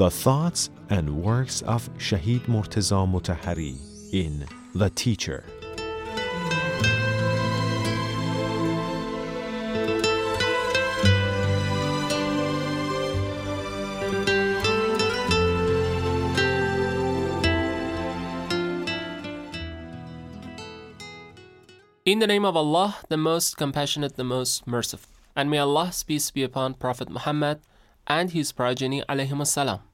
the 0.00 0.10
thoughts 0.10 0.70
and 0.88 1.22
works 1.22 1.60
of 1.60 1.92
Shahid 1.98 2.40
Murtaza 2.46 3.04
Mutahari 3.06 3.76
in 4.14 4.46
The 4.74 4.88
Teacher. 4.88 5.44
In 22.06 22.20
the 22.20 22.26
name 22.26 22.46
of 22.46 22.56
Allah, 22.56 22.96
the 23.10 23.18
most 23.18 23.58
compassionate, 23.58 24.16
the 24.16 24.24
most 24.24 24.66
merciful. 24.66 25.10
And 25.36 25.50
may 25.50 25.58
Allah's 25.58 26.02
peace 26.02 26.30
be 26.30 26.42
upon 26.42 26.72
Prophet 26.72 27.10
Muhammad 27.10 27.60
and 28.06 28.30
his 28.30 28.50
progeny 28.50 29.02
alayhim 29.06 29.46
salam. 29.46 29.89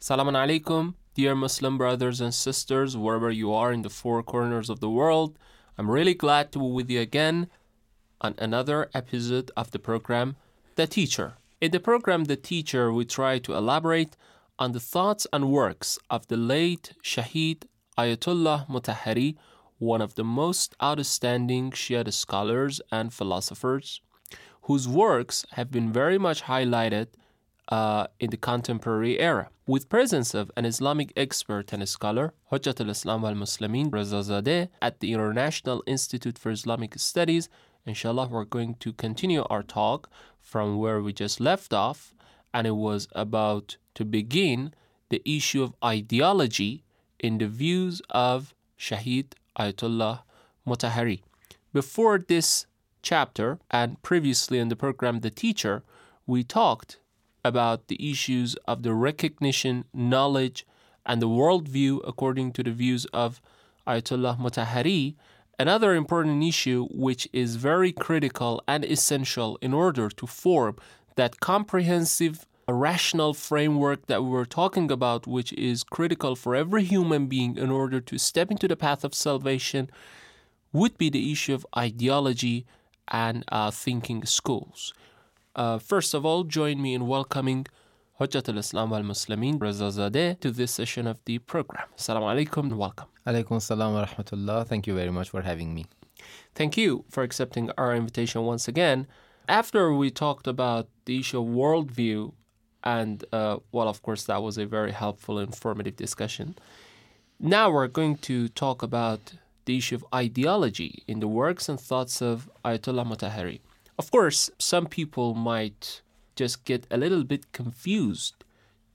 Salaam 0.00 0.28
alaikum, 0.28 0.94
dear 1.14 1.34
Muslim 1.34 1.76
brothers 1.76 2.20
and 2.20 2.32
sisters, 2.32 2.96
wherever 2.96 3.32
you 3.32 3.52
are 3.52 3.72
in 3.72 3.82
the 3.82 3.90
four 3.90 4.22
corners 4.22 4.70
of 4.70 4.78
the 4.78 4.88
world. 4.88 5.36
I'm 5.76 5.90
really 5.90 6.14
glad 6.14 6.52
to 6.52 6.60
be 6.60 6.66
with 6.66 6.88
you 6.88 7.00
again 7.00 7.48
on 8.20 8.36
another 8.38 8.88
episode 8.94 9.50
of 9.56 9.72
the 9.72 9.80
program, 9.80 10.36
The 10.76 10.86
Teacher. 10.86 11.34
In 11.60 11.72
the 11.72 11.80
program, 11.80 12.24
The 12.24 12.36
Teacher, 12.36 12.92
we 12.92 13.06
try 13.06 13.40
to 13.40 13.54
elaborate 13.54 14.16
on 14.56 14.70
the 14.70 14.78
thoughts 14.78 15.26
and 15.32 15.50
works 15.50 15.98
of 16.08 16.28
the 16.28 16.36
late 16.36 16.92
Shahid 17.02 17.64
Ayatollah 17.98 18.68
Mutahari, 18.68 19.34
one 19.78 20.00
of 20.00 20.14
the 20.14 20.24
most 20.24 20.76
outstanding 20.80 21.72
Shia 21.72 22.12
scholars 22.12 22.80
and 22.92 23.12
philosophers, 23.12 24.00
whose 24.62 24.86
works 24.86 25.44
have 25.54 25.72
been 25.72 25.92
very 25.92 26.18
much 26.18 26.44
highlighted 26.44 27.08
uh, 27.68 28.06
in 28.18 28.30
the 28.30 28.36
contemporary 28.36 29.18
era. 29.18 29.50
With 29.66 29.88
presence 29.88 30.34
of 30.34 30.50
an 30.56 30.64
Islamic 30.64 31.12
expert 31.16 31.72
and 31.72 31.86
scholar, 31.88 32.32
Hujjat 32.50 32.80
al-Islam 32.80 33.24
al-Muslimin 33.24 33.90
Rezazadeh 33.90 34.68
at 34.80 35.00
the 35.00 35.12
International 35.12 35.82
Institute 35.86 36.38
for 36.38 36.50
Islamic 36.50 36.98
Studies, 36.98 37.48
inshallah 37.84 38.28
we're 38.28 38.44
going 38.44 38.74
to 38.76 38.92
continue 38.92 39.44
our 39.50 39.62
talk 39.62 40.10
from 40.40 40.78
where 40.78 41.02
we 41.02 41.12
just 41.12 41.40
left 41.40 41.74
off, 41.74 42.14
and 42.54 42.66
it 42.66 42.76
was 42.76 43.08
about 43.12 43.76
to 43.94 44.04
begin 44.04 44.72
the 45.10 45.22
issue 45.24 45.62
of 45.62 45.74
ideology 45.84 46.84
in 47.18 47.38
the 47.38 47.46
views 47.46 48.00
of 48.10 48.54
Shahid 48.78 49.32
Ayatollah 49.58 50.20
Mutahari. 50.66 51.20
Before 51.72 52.18
this 52.18 52.66
chapter 53.02 53.58
and 53.70 54.00
previously 54.02 54.58
in 54.58 54.68
the 54.68 54.76
program 54.76 55.20
The 55.20 55.30
Teacher, 55.30 55.82
we 56.26 56.42
talked 56.44 56.98
about 57.48 57.88
the 57.88 58.10
issues 58.10 58.54
of 58.66 58.82
the 58.82 58.94
recognition, 58.94 59.84
knowledge, 59.92 60.66
and 61.04 61.20
the 61.20 61.28
worldview 61.28 62.00
according 62.06 62.52
to 62.52 62.62
the 62.62 62.70
views 62.70 63.06
of 63.06 63.40
Ayatollah 63.86 64.38
Mutahari. 64.38 65.16
Another 65.58 65.94
important 65.94 66.44
issue, 66.44 66.86
which 66.90 67.26
is 67.32 67.56
very 67.56 67.90
critical 67.90 68.62
and 68.68 68.84
essential 68.84 69.58
in 69.60 69.72
order 69.74 70.08
to 70.10 70.26
form 70.26 70.76
that 71.16 71.40
comprehensive 71.40 72.46
rational 72.68 73.32
framework 73.32 74.06
that 74.06 74.22
we 74.22 74.28
were 74.28 74.44
talking 74.60 74.90
about, 74.90 75.26
which 75.26 75.52
is 75.54 75.82
critical 75.82 76.36
for 76.36 76.54
every 76.54 76.84
human 76.84 77.26
being 77.26 77.56
in 77.56 77.70
order 77.70 78.00
to 78.00 78.18
step 78.18 78.50
into 78.50 78.68
the 78.68 78.76
path 78.76 79.02
of 79.04 79.14
salvation, 79.14 79.90
would 80.72 80.96
be 80.98 81.08
the 81.08 81.32
issue 81.32 81.54
of 81.54 81.66
ideology 81.76 82.66
and 83.08 83.44
uh, 83.48 83.70
thinking 83.70 84.24
schools. 84.26 84.92
Uh, 85.58 85.76
first 85.76 86.14
of 86.14 86.24
all, 86.24 86.44
join 86.44 86.80
me 86.80 86.94
in 86.94 87.08
welcoming 87.08 87.66
Hujjat 88.20 88.48
al-Islam 88.48 88.90
wal-Muslimin 88.90 89.58
Rezazadeh 89.58 90.38
to 90.38 90.52
this 90.52 90.70
session 90.70 91.04
of 91.08 91.18
the 91.24 91.40
program. 91.40 91.84
Assalamu 91.98 92.26
alaikum 92.32 92.62
and 92.70 92.78
welcome. 92.78 93.08
Alaikum 93.26 93.60
salam 93.60 93.94
wa 93.94 94.06
rahmatullah. 94.06 94.68
Thank 94.68 94.86
you 94.86 94.94
very 94.94 95.10
much 95.10 95.30
for 95.30 95.42
having 95.42 95.74
me. 95.74 95.86
Thank 96.54 96.76
you 96.76 97.04
for 97.10 97.24
accepting 97.24 97.72
our 97.76 97.92
invitation 97.92 98.42
once 98.44 98.68
again. 98.68 99.08
After 99.48 99.92
we 99.92 100.12
talked 100.12 100.46
about 100.46 100.86
the 101.06 101.18
issue 101.18 101.40
of 101.40 101.46
worldview, 101.48 102.34
and 102.84 103.24
uh, 103.32 103.56
well, 103.72 103.88
of 103.88 104.00
course, 104.02 104.22
that 104.26 104.40
was 104.40 104.58
a 104.58 104.64
very 104.64 104.92
helpful, 104.92 105.40
informative 105.40 105.96
discussion. 105.96 106.54
Now 107.40 107.68
we're 107.68 107.88
going 107.88 108.18
to 108.18 108.48
talk 108.50 108.84
about 108.84 109.32
the 109.64 109.78
issue 109.78 109.96
of 109.96 110.06
ideology 110.14 111.02
in 111.08 111.18
the 111.18 111.26
works 111.26 111.68
and 111.68 111.80
thoughts 111.80 112.22
of 112.22 112.48
Ayatollah 112.64 113.04
Mutahari. 113.04 113.58
Of 113.98 114.10
course, 114.10 114.50
some 114.58 114.86
people 114.86 115.34
might 115.34 116.02
just 116.36 116.64
get 116.64 116.86
a 116.90 116.96
little 116.96 117.24
bit 117.24 117.52
confused 117.52 118.44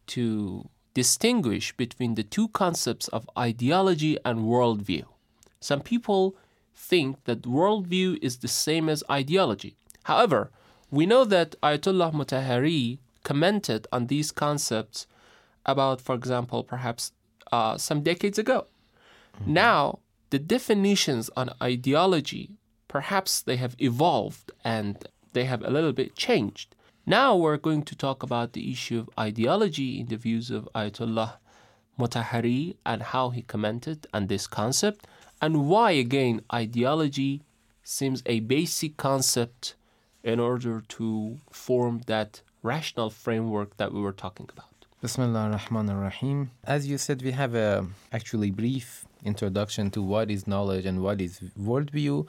to 0.07 0.69
distinguish 0.93 1.75
between 1.75 2.15
the 2.15 2.23
two 2.23 2.47
concepts 2.49 3.07
of 3.09 3.29
ideology 3.37 4.17
and 4.23 4.39
worldview. 4.39 5.03
Some 5.59 5.81
people 5.81 6.35
think 6.73 7.23
that 7.25 7.43
worldview 7.43 8.19
is 8.21 8.37
the 8.37 8.47
same 8.47 8.89
as 8.89 9.03
ideology. 9.09 9.75
However, 10.03 10.51
we 10.91 11.05
know 11.05 11.25
that 11.25 11.55
Ayatollah 11.61 12.13
Mutahari 12.13 12.99
commented 13.23 13.87
on 13.91 14.07
these 14.07 14.31
concepts 14.31 15.07
about, 15.65 16.01
for 16.01 16.15
example, 16.15 16.63
perhaps 16.63 17.11
uh, 17.51 17.77
some 17.77 18.01
decades 18.01 18.37
ago. 18.37 18.67
Mm-hmm. 19.41 19.53
Now, 19.53 19.99
the 20.29 20.39
definitions 20.39 21.29
on 21.35 21.51
ideology, 21.61 22.51
perhaps 22.93 23.41
they 23.41 23.57
have 23.57 23.75
evolved 23.79 24.51
and 24.63 24.91
they 25.33 25.45
have 25.45 25.63
a 25.63 25.71
little 25.75 25.91
bit 25.91 26.15
changed. 26.15 26.75
Now 27.07 27.35
we're 27.35 27.57
going 27.57 27.83
to 27.89 27.95
talk 27.95 28.21
about 28.21 28.53
the 28.53 28.71
issue 28.71 28.99
of 28.99 29.09
ideology 29.17 29.99
in 29.99 30.05
the 30.11 30.15
views 30.15 30.51
of 30.51 30.69
Ayatollah 30.75 31.31
Mutahari 31.99 32.75
and 32.85 33.01
how 33.01 33.31
he 33.31 33.41
commented 33.41 34.05
on 34.13 34.27
this 34.27 34.45
concept 34.45 35.07
and 35.41 35.67
why 35.67 35.89
again 36.05 36.41
ideology 36.53 37.41
seems 37.83 38.21
a 38.27 38.41
basic 38.41 38.95
concept 38.95 39.73
in 40.23 40.39
order 40.39 40.83
to 40.87 41.39
form 41.51 42.01
that 42.05 42.41
rational 42.61 43.09
framework 43.09 43.75
that 43.77 43.91
we 43.91 43.99
were 44.01 44.17
talking 44.25 44.47
about. 44.53 44.69
Bismillah 45.01 45.49
ar-Rahman 45.49 45.89
ar-Rahim. 45.89 46.51
As 46.63 46.87
you 46.87 46.97
said, 46.99 47.23
we 47.23 47.31
have 47.31 47.55
a 47.55 47.87
actually 48.13 48.51
brief 48.51 49.05
introduction 49.25 49.89
to 49.95 50.01
what 50.01 50.29
is 50.29 50.45
knowledge 50.47 50.85
and 50.85 51.01
what 51.01 51.19
is 51.19 51.41
worldview. 51.59 52.27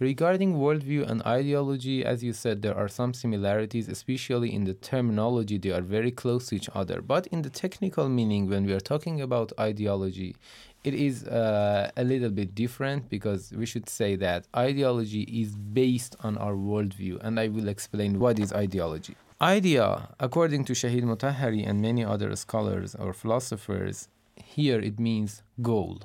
Regarding 0.00 0.54
worldview 0.54 1.06
and 1.06 1.22
ideology, 1.26 2.02
as 2.02 2.24
you 2.24 2.32
said, 2.32 2.62
there 2.62 2.74
are 2.74 2.88
some 2.88 3.12
similarities, 3.12 3.86
especially 3.86 4.50
in 4.50 4.64
the 4.64 4.72
terminology, 4.72 5.58
they 5.58 5.72
are 5.72 5.82
very 5.82 6.10
close 6.10 6.46
to 6.46 6.56
each 6.56 6.70
other. 6.74 7.02
But 7.02 7.26
in 7.26 7.42
the 7.42 7.50
technical 7.50 8.08
meaning, 8.08 8.48
when 8.48 8.64
we 8.64 8.72
are 8.72 8.80
talking 8.80 9.20
about 9.20 9.52
ideology, 9.60 10.36
it 10.84 10.94
is 10.94 11.24
uh, 11.24 11.90
a 11.98 12.02
little 12.02 12.30
bit 12.30 12.54
different 12.54 13.10
because 13.10 13.52
we 13.52 13.66
should 13.66 13.90
say 13.90 14.16
that 14.16 14.46
ideology 14.56 15.24
is 15.24 15.54
based 15.54 16.16
on 16.20 16.38
our 16.38 16.54
worldview, 16.54 17.18
and 17.20 17.38
I 17.38 17.48
will 17.48 17.68
explain 17.68 18.18
what 18.18 18.38
is 18.38 18.54
ideology. 18.54 19.16
Idea, 19.42 20.08
according 20.18 20.64
to 20.64 20.72
Shahid 20.72 21.02
Mutahari 21.02 21.68
and 21.68 21.78
many 21.78 22.02
other 22.02 22.34
scholars 22.36 22.94
or 22.94 23.12
philosophers, 23.12 24.08
here 24.34 24.80
it 24.80 24.98
means 24.98 25.42
goal, 25.60 26.00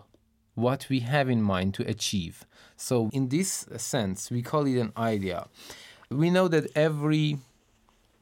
what 0.56 0.88
we 0.90 1.02
have 1.02 1.30
in 1.30 1.42
mind 1.42 1.74
to 1.76 1.88
achieve. 1.88 2.46
So, 2.76 3.10
in 3.14 3.30
this 3.30 3.68
sense, 3.78 4.32
we 4.32 4.42
call 4.42 4.66
it 4.66 4.78
an 4.78 4.92
idea. 4.98 5.48
We 6.10 6.30
know 6.30 6.48
that 6.48 6.68
every 6.76 7.38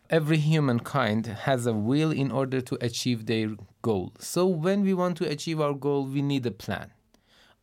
every 0.10 0.38
humankind 0.38 1.26
has 1.26 1.66
a 1.66 1.74
will 1.74 2.12
in 2.12 2.32
order 2.32 2.62
to 2.62 2.78
achieve 2.82 3.26
their 3.26 3.56
goal. 3.82 4.14
So, 4.20 4.46
when 4.46 4.82
we 4.82 4.94
want 4.94 5.18
to 5.18 5.30
achieve 5.30 5.62
our 5.62 5.74
goal, 5.74 6.06
we 6.06 6.22
need 6.22 6.46
a 6.46 6.52
plan 6.52 6.92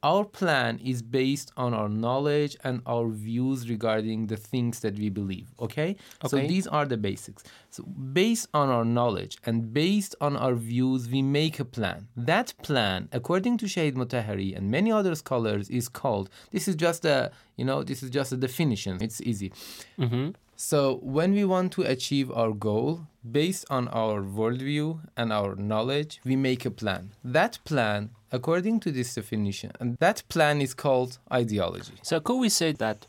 our 0.03 0.25
plan 0.25 0.79
is 0.83 1.03
based 1.03 1.53
on 1.57 1.75
our 1.75 1.89
knowledge 1.89 2.57
and 2.65 2.81
our 2.87 3.09
views 3.09 3.69
regarding 3.69 4.27
the 4.29 4.37
things 4.37 4.81
that 4.81 4.95
we 4.97 5.11
believe 5.11 5.49
okay, 5.61 5.97
okay. 6.25 6.29
so 6.29 6.37
these 6.37 6.67
are 6.67 6.87
the 6.87 6.97
basics. 6.97 7.43
So 7.71 7.85
based 7.85 8.49
on 8.55 8.69
our 8.69 8.85
knowledge 8.85 9.39
and 9.45 9.73
based 9.73 10.17
on 10.21 10.37
our 10.37 10.55
views 10.55 11.09
we 11.09 11.23
make 11.23 11.61
a 11.61 11.65
plan. 11.65 12.09
That 12.17 12.55
plan 12.63 13.09
according 13.13 13.59
to 13.59 13.67
shahid 13.67 13.95
mutahari 13.95 14.57
and 14.57 14.71
many 14.71 14.91
other 14.91 15.15
scholars 15.15 15.69
is 15.69 15.89
called 15.89 16.31
this 16.51 16.67
is 16.67 16.77
just 16.77 17.05
a 17.05 17.31
you 17.57 17.65
know 17.65 17.83
this 17.83 18.03
is 18.03 18.11
just 18.11 18.33
a 18.33 18.37
definition. 18.37 18.99
It's 19.01 19.21
easy. 19.21 19.53
Mm-hmm. 19.99 20.31
So, 20.63 20.99
when 21.03 21.33
we 21.33 21.47
want 21.47 21.73
to 21.73 21.83
achieve 21.85 22.31
our 22.31 22.53
goal, 22.53 23.07
based 23.25 23.65
on 23.71 23.89
our 23.89 24.21
worldview 24.21 25.01
and 25.17 25.33
our 25.33 25.57
knowledge, 25.57 26.21
we 26.23 26.37
make 26.37 26.67
a 26.67 26.71
plan. 26.71 27.13
That 27.25 27.59
plan, 27.65 28.11
according 28.31 28.81
to 28.81 28.93
this 28.93 29.15
definition, 29.15 29.73
and 29.81 29.97
that 30.01 30.23
plan 30.29 30.61
is 30.61 30.75
called 30.75 31.19
ideology. 31.33 31.95
So, 32.03 32.21
could 32.21 32.37
we 32.37 32.51
say 32.51 32.73
that 32.73 33.07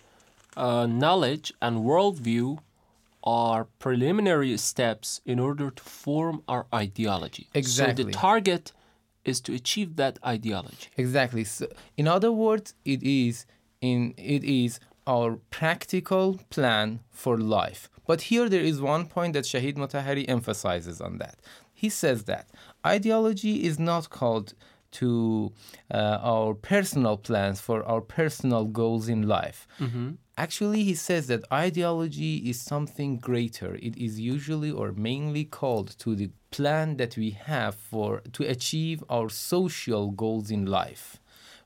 uh, 0.56 0.86
knowledge 0.86 1.51
and 1.62 1.80
worldview 1.80 2.59
are 3.21 3.65
preliminary 3.80 4.56
steps 4.56 5.19
in 5.25 5.38
order 5.38 5.71
to 5.71 5.83
form 5.83 6.44
our 6.48 6.68
ideology? 6.74 7.50
Exactly. 7.53 8.03
So, 8.03 8.07
the 8.07 8.13
target 8.13 8.71
is 9.25 9.42
to 9.42 9.53
achieve 9.53 9.98
that 9.98 10.19
ideology. 10.25 10.88
Exactly. 10.95 11.44
So, 11.44 11.68
in 11.98 12.07
other 12.07 12.31
words, 12.31 12.75
it 12.86 13.03
is 13.03 13.45
in 13.81 14.13
it 14.15 14.45
is 14.45 14.80
our 15.07 15.38
practical 15.50 16.39
plan 16.50 17.00
for 17.09 17.38
life. 17.38 17.89
But 18.07 18.21
here 18.24 18.50
there 18.50 18.62
is 18.62 18.81
one 18.81 19.06
point 19.06 19.33
that 19.33 19.45
Shahid 19.45 19.75
Mutahari 19.75 20.25
emphasizes 20.27 21.01
on 21.01 21.18
that. 21.19 21.38
he 21.74 21.89
says 21.89 22.25
that 22.25 22.45
ideology 22.86 23.63
is 23.69 23.80
not 23.80 24.09
called 24.09 24.53
to 24.92 25.51
uh, 25.89 26.18
our 26.21 26.53
personal 26.53 27.18
plans 27.18 27.59
for 27.62 27.83
our 27.92 28.01
personal 28.01 28.65
goals 28.65 29.07
in 29.07 29.21
life. 29.27 29.68
Actually, 30.38 30.83
he 30.83 30.95
says 30.95 31.27
that 31.27 31.44
ideology 31.51 32.38
is 32.50 32.59
something 32.62 33.18
greater. 33.18 33.75
It 33.75 33.95
is 33.98 34.19
usually 34.19 34.71
or 34.71 34.92
mainly 34.92 35.45
called 35.45 35.89
to 36.00 36.15
the 36.15 36.30
plan 36.51 36.98
that 36.98 37.15
we 37.15 37.30
have 37.31 37.75
for 37.75 38.21
to 38.33 38.44
achieve 38.44 39.03
our 39.09 39.30
social 39.30 40.12
goals 40.12 40.51
in 40.51 40.65
life. 40.65 41.21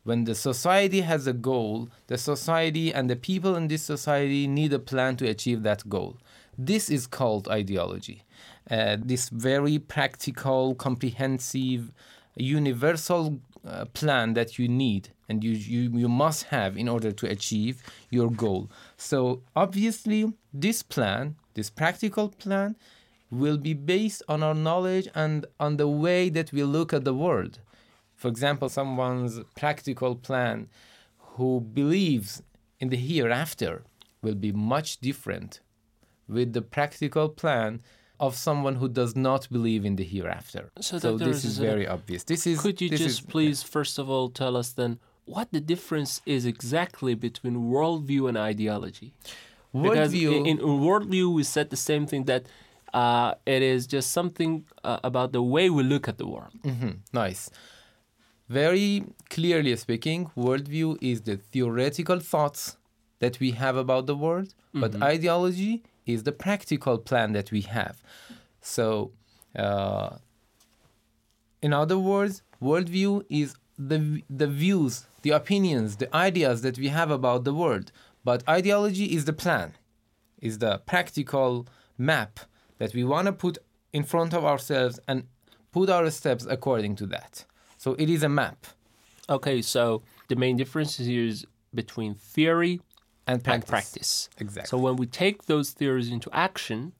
When 0.05 0.25
the 0.25 0.35
society 0.35 1.01
has 1.01 1.25
a 1.25 1.33
goal, 1.33 1.89
the 2.05 2.19
society 2.19 2.93
and 2.93 3.09
the 3.09 3.15
people 3.15 3.55
in 3.55 3.69
this 3.69 3.81
society 3.81 4.45
need 4.45 4.71
a 4.71 4.77
plan 4.77 5.17
to 5.17 5.27
achieve 5.27 5.63
that 5.63 5.89
goal. 5.89 6.17
This 6.59 6.91
is 6.91 7.07
called 7.07 7.47
ideology. 7.47 8.21
Uh, 8.69 8.97
this 8.99 9.29
very 9.29 9.79
practical, 9.79 10.75
comprehensive, 10.75 11.91
universal 12.35 13.39
uh, 13.67 13.85
plan 13.93 14.35
that 14.35 14.59
you 14.59 14.67
need 14.67 15.09
and 15.27 15.43
you, 15.43 15.53
you, 15.53 15.97
you 15.97 16.07
must 16.07 16.43
have 16.43 16.77
in 16.77 16.87
order 16.87 17.11
to 17.11 17.25
achieve 17.25 17.81
your 18.11 18.29
goal. 18.29 18.69
So, 18.97 19.41
obviously, 19.55 20.31
this 20.53 20.83
plan, 20.83 21.35
this 21.55 21.71
practical 21.71 22.29
plan, 22.29 22.75
will 23.31 23.57
be 23.57 23.73
based 23.73 24.21
on 24.27 24.43
our 24.43 24.53
knowledge 24.53 25.07
and 25.15 25.47
on 25.59 25.77
the 25.77 25.87
way 25.87 26.29
that 26.29 26.51
we 26.51 26.63
look 26.63 26.93
at 26.93 27.05
the 27.05 27.13
world. 27.13 27.57
For 28.25 28.29
example, 28.29 28.69
someone's 28.69 29.39
practical 29.55 30.15
plan 30.15 30.67
who 31.35 31.61
believes 31.61 32.41
in 32.79 32.89
the 32.89 32.97
hereafter 32.97 33.83
will 34.23 34.33
be 34.33 34.51
much 34.51 34.97
different 34.97 35.59
with 36.27 36.53
the 36.53 36.63
practical 36.63 37.29
plan 37.29 37.83
of 38.19 38.35
someone 38.35 38.77
who 38.77 38.89
does 38.89 39.15
not 39.15 39.47
believe 39.51 39.85
in 39.85 39.95
the 39.95 40.03
hereafter. 40.03 40.71
So 40.81 40.97
So, 40.97 41.19
this 41.19 41.45
is 41.45 41.51
is 41.51 41.59
a- 41.59 41.65
very 41.71 41.87
obvious. 41.87 42.23
This 42.23 42.47
is 42.47 42.61
Could 42.61 42.81
you 42.81 42.89
just 42.89 43.19
is- 43.19 43.21
please, 43.33 43.61
first 43.61 43.99
of 43.99 44.09
all, 44.09 44.27
tell 44.41 44.57
us 44.57 44.69
then 44.73 44.97
what 45.25 45.51
the 45.51 45.61
difference 45.73 46.13
is 46.25 46.47
exactly 46.47 47.13
between 47.13 47.55
worldview 47.75 48.27
and 48.29 48.35
ideology? 48.39 49.13
Because 49.71 50.11
in, 50.15 50.47
in 50.47 50.57
worldview, 50.87 51.31
we 51.31 51.43
said 51.43 51.69
the 51.69 51.81
same 51.91 52.07
thing 52.07 52.23
that 52.23 52.43
uh, 52.91 53.35
it 53.45 53.61
is 53.61 53.85
just 53.85 54.11
something 54.11 54.65
uh, 54.83 54.99
about 55.03 55.31
the 55.31 55.43
way 55.43 55.69
we 55.69 55.83
look 55.83 56.07
at 56.07 56.17
the 56.17 56.25
world. 56.25 56.53
Mhm, 56.63 56.93
Nice. 57.13 57.51
Very 58.47 59.05
clearly 59.29 59.75
speaking, 59.75 60.29
worldview 60.37 60.97
is 61.01 61.21
the 61.21 61.37
theoretical 61.37 62.19
thoughts 62.19 62.77
that 63.19 63.39
we 63.39 63.51
have 63.51 63.75
about 63.75 64.05
the 64.05 64.15
world, 64.15 64.53
but 64.73 65.01
ideology 65.01 65.83
is 66.05 66.23
the 66.23 66.31
practical 66.31 66.97
plan 66.97 67.31
that 67.33 67.51
we 67.51 67.61
have. 67.61 68.01
So, 68.61 69.11
uh, 69.55 70.17
in 71.61 71.73
other 71.73 71.97
words, 71.97 72.43
worldview 72.61 73.25
is 73.29 73.55
the 73.77 74.23
the 74.29 74.47
views, 74.47 75.05
the 75.23 75.31
opinions, 75.31 75.97
the 75.97 76.15
ideas 76.15 76.61
that 76.61 76.77
we 76.77 76.89
have 76.89 77.09
about 77.09 77.43
the 77.45 77.53
world, 77.53 77.91
but 78.23 78.47
ideology 78.47 79.05
is 79.05 79.25
the 79.25 79.33
plan, 79.33 79.73
is 80.39 80.59
the 80.59 80.79
practical 80.85 81.67
map 81.97 82.39
that 82.77 82.93
we 82.93 83.03
want 83.03 83.25
to 83.25 83.33
put 83.33 83.57
in 83.91 84.03
front 84.03 84.33
of 84.33 84.45
ourselves 84.45 84.99
and 85.07 85.23
put 85.71 85.89
our 85.89 86.09
steps 86.11 86.45
according 86.45 86.95
to 86.97 87.05
that. 87.07 87.45
So 87.85 87.93
it 87.99 88.09
is 88.09 88.23
a 88.23 88.29
map 88.29 88.65
Okay, 89.29 89.61
so 89.61 90.01
the 90.27 90.35
main 90.35 90.55
difference 90.57 90.97
here 90.97 91.25
is 91.25 91.45
between 91.71 92.15
theory 92.15 92.81
and 93.27 93.43
practice. 93.43 93.53
and 93.53 93.67
practice. 93.67 94.29
Exactly. 94.39 94.69
So 94.69 94.77
when 94.85 94.95
we 94.95 95.05
take 95.05 95.45
those 95.45 95.67
theories 95.71 96.09
into 96.11 96.29
action 96.33 96.93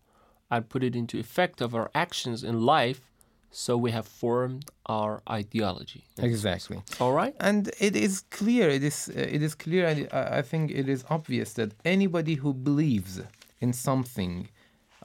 and 0.51 0.69
put 0.69 0.83
it 0.83 0.95
into 0.95 1.17
effect 1.17 1.61
of 1.61 1.73
our 1.73 1.89
actions 1.95 2.43
in 2.43 2.61
life, 2.61 3.01
so 3.49 3.77
we 3.77 3.91
have 3.97 4.07
formed 4.23 4.65
our 4.85 5.23
ideology. 5.39 6.03
exactly. 6.17 6.83
All 6.99 7.13
right? 7.13 7.35
And 7.39 7.71
it 7.79 7.95
is 7.95 8.13
clear. 8.29 8.69
It 8.69 8.83
is. 8.83 9.09
Uh, 9.09 9.35
it 9.37 9.41
is 9.41 9.55
clear, 9.55 9.83
and 9.87 10.07
I 10.39 10.43
think 10.51 10.71
it 10.81 10.87
is 10.95 11.03
obvious 11.09 11.53
that 11.53 11.69
anybody 11.83 12.35
who 12.35 12.53
believes 12.53 13.21
in 13.59 13.71
something, 13.73 14.49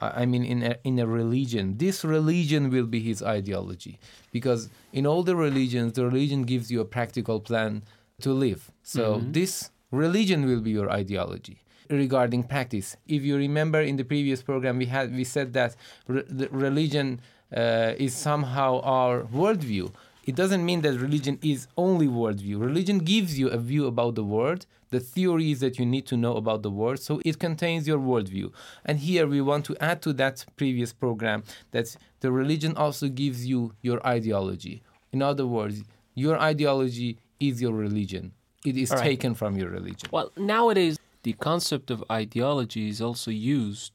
I 0.01 0.25
mean, 0.27 0.45
in 0.45 0.63
a, 0.63 0.77
in 0.85 0.99
a 0.99 1.07
religion, 1.07 1.77
this 1.79 2.05
religion 2.05 2.71
will 2.71 2.87
be 2.87 3.01
his 3.01 3.23
ideology, 3.23 3.99
because 4.33 4.71
in 4.93 5.07
all 5.07 5.23
the 5.23 5.37
religions, 5.37 5.93
the 5.93 6.05
religion 6.05 6.45
gives 6.45 6.71
you 6.71 6.81
a 6.81 6.85
practical 6.85 7.39
plan 7.41 7.83
to 8.23 8.33
live. 8.33 8.71
So 8.83 9.21
this 9.33 9.71
religion 9.91 10.47
will 10.47 10.61
be 10.61 10.71
your 10.71 10.91
ideology 10.91 11.63
regarding 11.89 12.45
practice. 12.45 12.97
If 13.07 13.23
you 13.23 13.37
remember 13.37 13.81
in 13.81 13.97
the 13.97 14.05
previous 14.05 14.43
program, 14.43 14.79
we 14.79 14.87
had 14.87 15.15
we 15.15 15.25
said 15.25 15.53
that 15.55 15.77
re- 16.07 16.25
the 16.29 16.49
religion 16.49 17.21
uh, 17.55 17.95
is 17.99 18.15
somehow 18.15 18.81
our 18.83 19.23
worldview. 19.25 19.93
It 20.31 20.37
doesn't 20.37 20.65
mean 20.65 20.83
that 20.83 20.97
religion 21.01 21.41
is 21.43 21.67
only 21.77 22.07
worldview. 22.07 22.61
Religion 22.61 22.99
gives 22.99 23.37
you 23.37 23.49
a 23.49 23.59
view 23.59 23.89
about 23.89 24.15
the 24.15 24.23
world, 24.23 24.65
the 24.91 25.01
theories 25.01 25.59
that 25.59 25.77
you 25.77 25.85
need 25.85 26.07
to 26.07 26.17
know 26.17 26.37
about 26.37 26.63
the 26.63 26.71
world, 26.71 27.01
so 27.01 27.21
it 27.25 27.41
contains 27.41 27.89
your 27.89 27.99
worldview. 27.99 28.53
And 28.85 29.01
here 29.01 29.27
we 29.27 29.41
want 29.41 29.65
to 29.65 29.77
add 29.81 30.03
to 30.03 30.13
that 30.13 30.45
previous 30.57 30.93
program 30.93 31.43
that 31.73 31.97
the 32.21 32.31
religion 32.31 32.77
also 32.77 33.09
gives 33.09 33.45
you 33.45 33.75
your 33.83 34.07
ideology. 34.07 34.85
In 35.11 35.21
other 35.21 35.49
words, 35.49 35.83
your 36.15 36.39
ideology 36.39 37.19
is 37.41 37.61
your 37.61 37.73
religion. 37.73 38.31
It 38.65 38.77
is 38.77 38.93
right. 38.93 39.03
taken 39.03 39.35
from 39.35 39.57
your 39.57 39.71
religion. 39.71 40.11
Well, 40.13 40.31
nowadays, 40.37 40.97
the 41.25 41.33
concept 41.33 41.91
of 41.91 42.05
ideology 42.09 42.89
is 42.89 43.03
also 43.03 43.33
used 43.33 43.91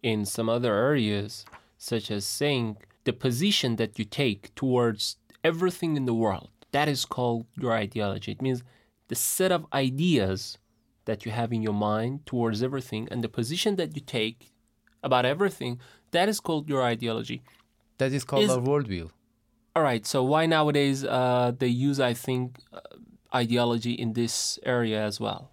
in 0.00 0.26
some 0.26 0.48
other 0.48 0.72
areas, 0.72 1.44
such 1.76 2.08
as 2.12 2.24
saying 2.24 2.76
the 3.04 3.12
position 3.12 3.76
that 3.76 3.98
you 3.98 4.04
take 4.04 4.54
towards 4.54 5.16
everything 5.44 5.96
in 5.96 6.04
the 6.04 6.14
world. 6.14 6.50
That 6.72 6.88
is 6.88 7.04
called 7.04 7.46
your 7.56 7.72
ideology. 7.72 8.32
It 8.32 8.42
means 8.42 8.62
the 9.08 9.14
set 9.14 9.52
of 9.52 9.66
ideas 9.72 10.58
that 11.04 11.26
you 11.26 11.32
have 11.32 11.52
in 11.52 11.62
your 11.62 11.74
mind 11.74 12.24
towards 12.26 12.62
everything 12.62 13.08
and 13.10 13.22
the 13.22 13.28
position 13.28 13.76
that 13.76 13.94
you 13.94 14.02
take 14.02 14.52
about 15.02 15.24
everything. 15.24 15.80
That 16.12 16.28
is 16.28 16.40
called 16.40 16.68
your 16.68 16.82
ideology. 16.82 17.42
That 17.98 18.12
is 18.12 18.24
called 18.24 18.44
Is- 18.44 18.50
our 18.50 18.58
worldview. 18.58 19.10
All 19.74 19.82
right. 19.82 20.06
So 20.06 20.22
why 20.22 20.44
nowadays 20.46 21.02
uh, 21.02 21.52
they 21.58 21.68
use, 21.68 21.98
I 21.98 22.12
think, 22.12 22.58
uh, 22.72 22.80
ideology 23.34 23.92
in 23.92 24.12
this 24.12 24.58
area 24.64 25.02
as 25.02 25.18
well? 25.18 25.50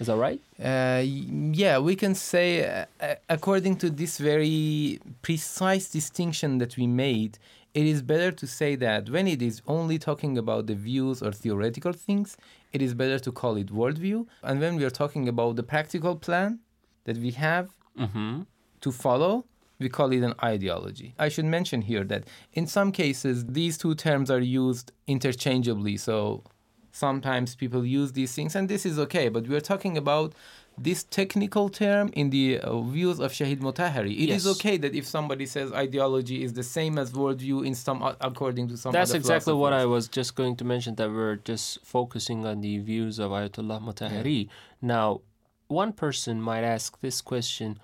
Is 0.00 0.08
that 0.08 0.16
right? 0.16 0.40
Uh, 0.60 1.02
yeah, 1.04 1.78
we 1.78 1.94
can 1.94 2.14
say, 2.14 2.66
uh, 2.66 2.86
uh, 3.00 3.14
according 3.28 3.76
to 3.76 3.90
this 3.90 4.18
very 4.18 4.98
precise 5.20 5.90
distinction 5.90 6.58
that 6.58 6.76
we 6.76 6.86
made, 6.88 7.38
it 7.74 7.86
is 7.86 8.02
better 8.02 8.30
to 8.30 8.46
say 8.46 8.74
that 8.76 9.08
when 9.08 9.26
it 9.26 9.40
is 9.40 9.62
only 9.66 9.98
talking 9.98 10.36
about 10.36 10.66
the 10.66 10.74
views 10.74 11.22
or 11.22 11.32
theoretical 11.32 11.92
things, 11.92 12.36
it 12.72 12.82
is 12.82 12.92
better 12.94 13.18
to 13.18 13.32
call 13.32 13.56
it 13.56 13.68
worldview. 13.68 14.26
And 14.42 14.60
when 14.60 14.76
we 14.76 14.84
are 14.84 14.90
talking 14.90 15.28
about 15.28 15.56
the 15.56 15.62
practical 15.62 16.16
plan 16.16 16.60
that 17.04 17.16
we 17.16 17.30
have 17.32 17.70
Mm-hmm. 17.98 18.42
to 18.80 18.90
follow, 18.90 19.44
we 19.78 19.90
call 19.90 20.12
it 20.12 20.22
an 20.22 20.32
ideology. 20.42 21.14
I 21.18 21.28
should 21.28 21.44
mention 21.44 21.82
here 21.82 22.04
that 22.04 22.24
in 22.54 22.66
some 22.66 22.90
cases, 22.90 23.44
these 23.44 23.76
two 23.76 23.94
terms 23.94 24.30
are 24.30 24.40
used 24.40 24.92
interchangeably. 25.06 25.98
So 25.98 26.42
sometimes 26.90 27.54
people 27.54 27.84
use 27.84 28.12
these 28.12 28.34
things, 28.34 28.56
and 28.56 28.68
this 28.68 28.86
is 28.86 28.98
okay. 28.98 29.28
But 29.28 29.46
we're 29.46 29.60
talking 29.60 29.98
about 29.98 30.34
this 30.78 31.04
technical 31.04 31.68
term 31.68 32.10
in 32.14 32.30
the 32.30 32.58
uh, 32.58 32.80
views 32.80 33.20
of 33.20 33.32
Shahid 33.32 33.58
Motahari. 33.58 34.12
It 34.24 34.30
is 34.30 34.44
Yes. 34.46 34.56
okay 34.56 34.76
that 34.78 34.94
if 34.94 35.06
somebody 35.06 35.46
says 35.46 35.70
ideology 35.72 36.42
is 36.42 36.54
the 36.54 36.62
same 36.62 36.98
as 36.98 37.12
worldview 37.12 37.66
in 37.66 37.74
some 37.74 38.02
o- 38.02 38.16
according 38.20 38.68
to 38.68 38.76
some 38.76 38.92
That's 38.92 39.12
exactly 39.14 39.52
what 39.54 39.72
I 39.72 39.84
was 39.86 40.08
just 40.08 40.34
going 40.34 40.56
to 40.56 40.64
mention 40.64 40.94
that 40.96 41.10
we're 41.10 41.36
just 41.36 41.84
focusing 41.84 42.46
on 42.46 42.60
the 42.62 42.78
views 42.78 43.18
of 43.18 43.30
Ayatollah 43.30 43.80
Mutahari. 43.82 44.48
Now, 44.80 45.20
one 45.68 45.92
person 45.92 46.40
might 46.40 46.64
ask 46.64 47.00
this 47.00 47.20
question 47.20 47.78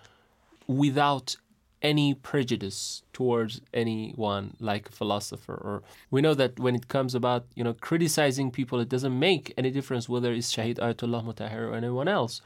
without 0.67 1.37
any 1.81 2.13
prejudice 2.13 3.03
towards 3.13 3.61
anyone 3.73 4.57
like 4.59 4.89
a 4.89 4.93
philosopher 4.93 5.55
or 5.55 5.83
we 6.11 6.21
know 6.21 6.35
that 6.35 6.59
when 6.59 6.75
it 6.75 6.89
comes 6.89 7.15
about 7.15 7.45
you 7.55 7.63
know 7.63 7.73
criticizing 7.73 8.51
people 8.51 8.81
it 8.81 8.89
doesn't 8.89 9.17
make 9.17 9.55
any 9.57 9.71
difference 9.71 10.09
whether 10.09 10.33
it's 10.33 10.53
Shahid 10.53 10.79
Ayatollah 10.79 11.23
Mutahari 11.25 11.69
or 11.71 11.75
anyone 11.75 12.09
else 12.09 12.41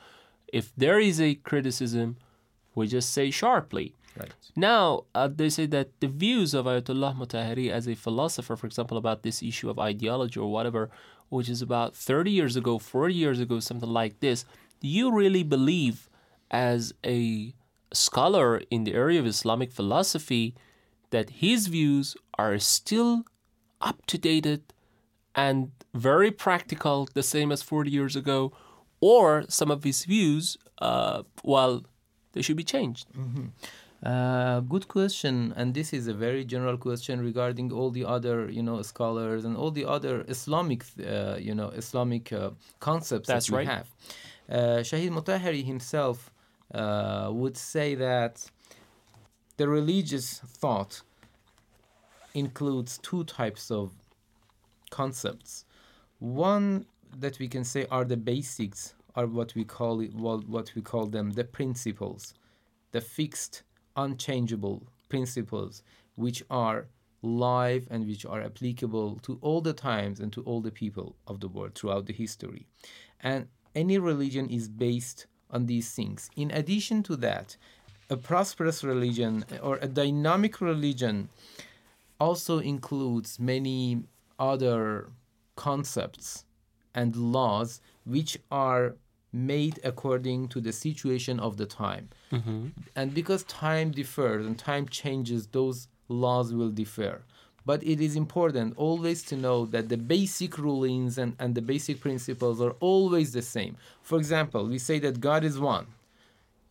if 0.52 0.72
there 0.76 1.00
is 1.00 1.20
a 1.20 1.34
criticism 1.36 2.16
we 2.74 2.86
just 2.86 3.10
say 3.10 3.30
sharply 3.30 3.94
Right. 4.14 4.30
now, 4.54 5.04
uh, 5.14 5.28
they 5.28 5.48
say 5.48 5.64
that 5.66 5.88
the 6.00 6.06
views 6.06 6.52
of 6.52 6.66
Ayatollah 6.66 7.16
Mutahari 7.16 7.70
as 7.70 7.88
a 7.88 7.94
philosopher, 7.94 8.56
for 8.56 8.66
example, 8.66 8.98
about 8.98 9.22
this 9.22 9.42
issue 9.42 9.70
of 9.70 9.78
ideology 9.78 10.38
or 10.38 10.52
whatever, 10.52 10.90
which 11.30 11.48
is 11.48 11.62
about 11.62 11.96
30 11.96 12.30
years 12.30 12.54
ago, 12.54 12.78
40 12.78 13.14
years 13.14 13.40
ago, 13.40 13.58
something 13.58 13.88
like 13.88 14.20
this, 14.20 14.44
do 14.80 14.88
you 14.88 15.10
really 15.10 15.42
believe, 15.42 16.10
as 16.50 16.92
a 17.06 17.54
scholar 17.94 18.60
in 18.70 18.84
the 18.84 18.92
area 18.92 19.18
of 19.18 19.26
Islamic 19.26 19.72
philosophy, 19.72 20.54
that 21.08 21.30
his 21.44 21.68
views 21.68 22.14
are 22.36 22.58
still 22.58 23.24
up 23.80 24.04
to 24.06 24.18
date 24.18 24.46
and 25.34 25.70
very 25.94 26.30
practical, 26.30 27.08
the 27.14 27.22
same 27.22 27.50
as 27.50 27.62
40 27.62 27.90
years 27.90 28.14
ago, 28.14 28.52
or 29.02 29.44
some 29.48 29.70
of 29.70 29.84
his 29.84 30.04
views, 30.04 30.56
uh, 30.78 31.22
well, 31.44 31.84
they 32.32 32.40
should 32.40 32.56
be 32.56 32.64
changed? 32.64 33.06
Uh, 34.02 34.60
good 34.60 34.88
question, 34.88 35.52
and 35.56 35.74
this 35.74 35.92
is 35.92 36.06
a 36.08 36.14
very 36.14 36.44
general 36.44 36.76
question 36.76 37.20
regarding 37.20 37.72
all 37.72 37.90
the 37.90 38.04
other, 38.04 38.48
you 38.48 38.62
know, 38.62 38.80
scholars 38.82 39.44
and 39.44 39.56
all 39.56 39.70
the 39.70 39.84
other 39.84 40.24
Islamic, 40.28 40.84
uh, 41.06 41.36
you 41.38 41.54
know, 41.54 41.68
Islamic 41.68 42.32
uh, 42.32 42.50
concepts 42.80 43.28
That's 43.28 43.46
that 43.46 43.52
we 43.52 43.58
right. 43.58 43.68
have. 43.68 43.88
Uh, 44.48 44.56
Shahid 44.88 45.10
Mutahari 45.10 45.64
himself 45.64 46.32
uh, 46.74 47.28
would 47.32 47.56
say 47.56 47.94
that 47.94 48.50
the 49.56 49.68
religious 49.68 50.40
thought 50.60 51.02
includes 52.34 52.98
two 52.98 53.24
types 53.24 53.70
of 53.70 53.92
concepts. 54.90 55.64
One 56.18 56.86
that 57.18 57.38
we 57.38 57.48
can 57.48 57.64
say 57.64 57.86
are 57.90 58.04
the 58.04 58.16
basics, 58.16 58.94
are 59.14 59.26
what 59.26 59.54
we 59.54 59.64
call 59.64 60.00
it, 60.00 60.14
what 60.14 60.48
what 60.48 60.72
we 60.74 60.82
call 60.82 61.06
them, 61.06 61.32
the 61.32 61.44
principles, 61.44 62.34
the 62.92 63.00
fixed, 63.00 63.62
unchangeable 63.96 64.82
principles, 65.08 65.82
which 66.16 66.42
are 66.50 66.86
live 67.22 67.86
and 67.90 68.06
which 68.06 68.26
are 68.26 68.42
applicable 68.42 69.18
to 69.22 69.38
all 69.42 69.60
the 69.60 69.72
times 69.72 70.20
and 70.20 70.32
to 70.32 70.42
all 70.42 70.60
the 70.60 70.70
people 70.70 71.14
of 71.26 71.40
the 71.40 71.48
world 71.48 71.74
throughout 71.74 72.06
the 72.06 72.12
history. 72.12 72.66
And 73.20 73.46
any 73.74 73.98
religion 73.98 74.48
is 74.48 74.68
based 74.68 75.26
on 75.50 75.66
these 75.66 75.90
things. 75.92 76.30
In 76.36 76.50
addition 76.50 77.02
to 77.04 77.16
that, 77.16 77.56
a 78.10 78.16
prosperous 78.16 78.82
religion 78.82 79.44
eh, 79.52 79.58
or 79.58 79.78
a 79.80 79.86
dynamic 79.86 80.60
religion 80.60 81.28
also 82.18 82.58
includes 82.58 83.38
many 83.38 84.02
other 84.38 85.10
concepts 85.56 86.44
and 86.94 87.16
laws 87.16 87.80
which 88.04 88.38
are 88.50 88.94
made 89.32 89.80
according 89.82 90.48
to 90.48 90.60
the 90.60 90.72
situation 90.72 91.40
of 91.40 91.56
the 91.56 91.66
time. 91.66 92.08
Mm-hmm. 92.30 92.68
And 92.94 93.14
because 93.14 93.44
time 93.44 93.90
differs 93.90 94.46
and 94.46 94.58
time 94.58 94.86
changes, 94.88 95.46
those 95.46 95.88
laws 96.08 96.52
will 96.52 96.68
differ. 96.68 97.22
But 97.64 97.82
it 97.84 98.00
is 98.00 98.16
important 98.16 98.74
always 98.76 99.22
to 99.24 99.36
know 99.36 99.66
that 99.66 99.88
the 99.88 99.96
basic 99.96 100.58
rulings 100.58 101.16
and, 101.16 101.36
and 101.38 101.54
the 101.54 101.62
basic 101.62 102.00
principles 102.00 102.60
are 102.60 102.72
always 102.80 103.32
the 103.32 103.42
same. 103.42 103.76
For 104.02 104.18
example, 104.18 104.66
we 104.66 104.78
say 104.78 104.98
that 104.98 105.20
God 105.20 105.44
is 105.44 105.58
one 105.58 105.86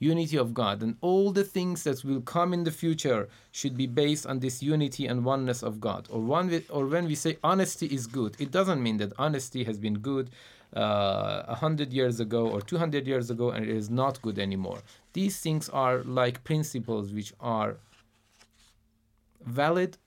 unity 0.02 0.38
of 0.38 0.54
God, 0.54 0.82
and 0.84 0.98
all 1.00 1.32
the 1.32 1.44
things 1.44 1.84
that 1.84 2.04
will 2.04 2.22
come 2.22 2.54
in 2.54 2.64
the 2.64 2.72
future 2.72 3.30
should 3.52 3.78
be 3.78 3.88
based 3.88 4.26
on 4.26 4.40
this 4.40 4.62
unity 4.62 5.06
and 5.06 5.24
oneness 5.24 5.62
of 5.64 5.80
God. 5.80 6.08
Or 6.10 6.20
one, 6.20 6.64
or 6.70 6.88
when 6.88 7.06
we 7.06 7.16
say 7.16 7.38
honesty 7.44 7.86
is 7.88 8.08
good, 8.08 8.36
it 8.40 8.52
doesn't 8.52 8.82
mean 8.82 8.98
that 8.98 9.14
honesty 9.18 9.64
has 9.64 9.78
been 9.78 10.00
good 10.00 10.32
uh, 10.76 11.44
a 11.48 11.56
hundred 11.56 11.94
years 11.94 12.20
ago 12.20 12.50
or 12.50 12.62
two 12.62 12.78
hundred 12.78 13.06
years 13.08 13.30
ago, 13.30 13.52
and 13.52 13.64
it 13.64 13.76
is 13.76 13.90
not 13.90 14.22
good 14.22 14.40
anymore. 14.40 14.80
These 15.14 15.40
things 15.40 15.70
are 15.70 16.04
like 16.04 16.44
principles 16.44 17.14
which 17.14 17.34
are 17.40 17.78
valid 19.46 19.98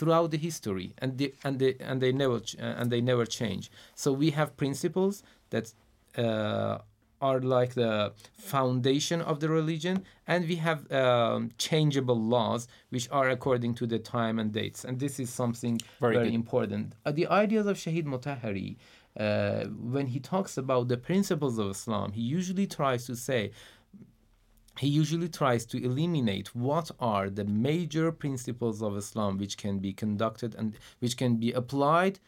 throughout 0.00 0.30
the 0.30 0.38
history 0.38 0.94
and 0.98 1.18
they, 1.18 1.32
and 1.44 1.58
they 1.58 1.74
and 1.80 2.00
they 2.00 2.10
never 2.10 2.40
and 2.58 2.90
they 2.90 3.02
never 3.02 3.26
change 3.26 3.70
so 3.94 4.10
we 4.10 4.30
have 4.30 4.56
principles 4.56 5.22
that 5.50 5.74
uh, 6.16 6.78
are 7.20 7.40
like 7.40 7.74
the 7.74 8.12
foundation 8.36 9.20
of 9.20 9.40
the 9.40 9.48
religion 9.48 10.04
and 10.26 10.48
we 10.48 10.56
have 10.56 10.90
um, 10.92 11.50
changeable 11.58 12.20
laws 12.20 12.68
which 12.90 13.08
are 13.10 13.28
according 13.30 13.74
to 13.74 13.86
the 13.86 13.98
time 13.98 14.38
and 14.38 14.52
dates 14.52 14.84
and 14.84 14.98
this 14.98 15.20
is 15.20 15.30
something 15.30 15.80
Very 16.00 16.16
very, 16.16 16.34
important. 16.34 16.94
Uh, 17.04 17.12
the 17.12 17.26
ideas 17.28 17.66
of 17.66 17.76
shahid 17.76 18.04
mutahari 18.04 18.76
uh, 19.18 19.64
when 19.96 20.06
he 20.06 20.20
talks 20.20 20.56
about 20.56 20.88
the 20.88 20.96
principles 20.96 21.58
of 21.58 21.70
islam 21.70 22.12
he 22.12 22.22
usually 22.22 22.66
tries 22.66 23.06
to 23.06 23.14
say 23.16 23.50
he 24.78 24.88
usually 24.88 25.28
tries 25.28 25.66
to 25.66 25.84
eliminate 25.84 26.54
what 26.54 26.90
are 27.00 27.28
the 27.28 27.44
major 27.44 28.10
principles 28.10 28.80
of 28.82 28.96
Islam 28.96 29.36
which 29.36 29.58
can 29.58 29.78
be 29.78 29.92
conducted 29.92 30.54
and 30.54 30.74
which 31.00 31.18
can 31.18 31.36
be 31.36 31.52
applied 31.52 32.18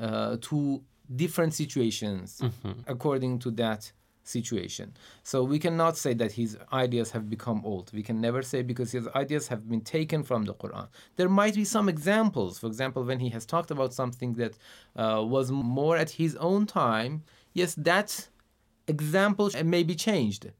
uh, 0.00 0.38
to 0.40 0.82
different 1.16 1.54
situations 1.54 2.40
according 2.86 3.38
to 3.40 3.50
that 3.52 3.92
situation. 4.24 4.94
So 5.24 5.42
we 5.42 5.58
cannot 5.58 5.96
say 5.96 6.14
that 6.14 6.30
his 6.32 6.56
ideas 6.72 7.10
have 7.10 7.28
become 7.28 7.60
old. 7.64 7.90
We 7.92 8.04
can 8.04 8.20
never 8.20 8.42
say 8.42 8.62
because 8.62 8.92
his 8.92 9.08
ideas 9.16 9.48
have 9.48 9.68
been 9.68 9.80
taken 9.80 10.22
from 10.22 10.44
the 10.44 10.54
Quran. 10.54 10.86
There 11.16 11.28
might 11.28 11.54
be 11.56 11.64
some 11.64 11.88
examples. 11.88 12.58
For 12.60 12.66
example, 12.68 13.02
when 13.02 13.18
he 13.18 13.30
has 13.30 13.44
talked 13.44 13.70
about 13.72 13.92
something 13.92 14.34
that 14.34 14.52
uh, 14.96 15.22
was 15.24 15.50
more 15.50 15.96
at 15.96 16.10
his 16.10 16.36
own 16.36 16.66
time, 16.66 17.24
yes, 17.52 17.74
that 17.76 18.28
example 18.86 19.50
may 19.64 19.82
be 19.82 19.94
changed. 19.94 20.50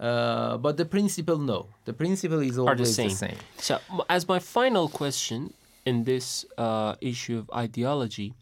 Uh, 0.00 0.56
but 0.58 0.76
the 0.76 0.84
principle, 0.84 1.38
no. 1.38 1.68
The 1.84 1.92
principle 1.92 2.40
is 2.40 2.54
Mm-hmm. 2.56 2.68
Always 2.68 2.96
the 2.96 3.04
the 3.04 3.10
same. 3.10 3.30
same. 3.30 3.36
So, 3.58 3.78
as 4.08 4.26
my 4.28 4.38
final 4.38 4.88
question 4.88 5.54
in 5.86 6.04
this 6.04 6.44
uh, 6.58 6.94
issue 7.00 7.38
of 7.38 7.50
ideology, 7.54 8.34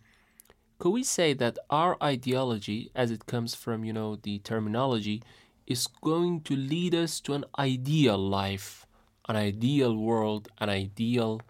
could 0.82 0.90
we 0.90 1.04
say 1.04 1.32
that 1.32 1.56
our 1.70 1.96
ideology, 2.02 2.90
as 2.92 3.12
it 3.12 3.26
comes 3.26 3.54
from, 3.54 3.84
you 3.84 3.92
know, 3.92 4.16
the 4.16 4.40
terminology, 4.40 5.22
is 5.64 5.86
going 5.86 6.40
to 6.40 6.56
lead 6.56 6.92
us 6.92 7.20
to 7.20 7.34
an 7.34 7.44
ideal 7.56 8.18
life, 8.18 8.84
an 9.28 9.36
ideal 9.36 9.96
world, 9.96 10.48
an 10.58 10.68
ideal 10.68 11.40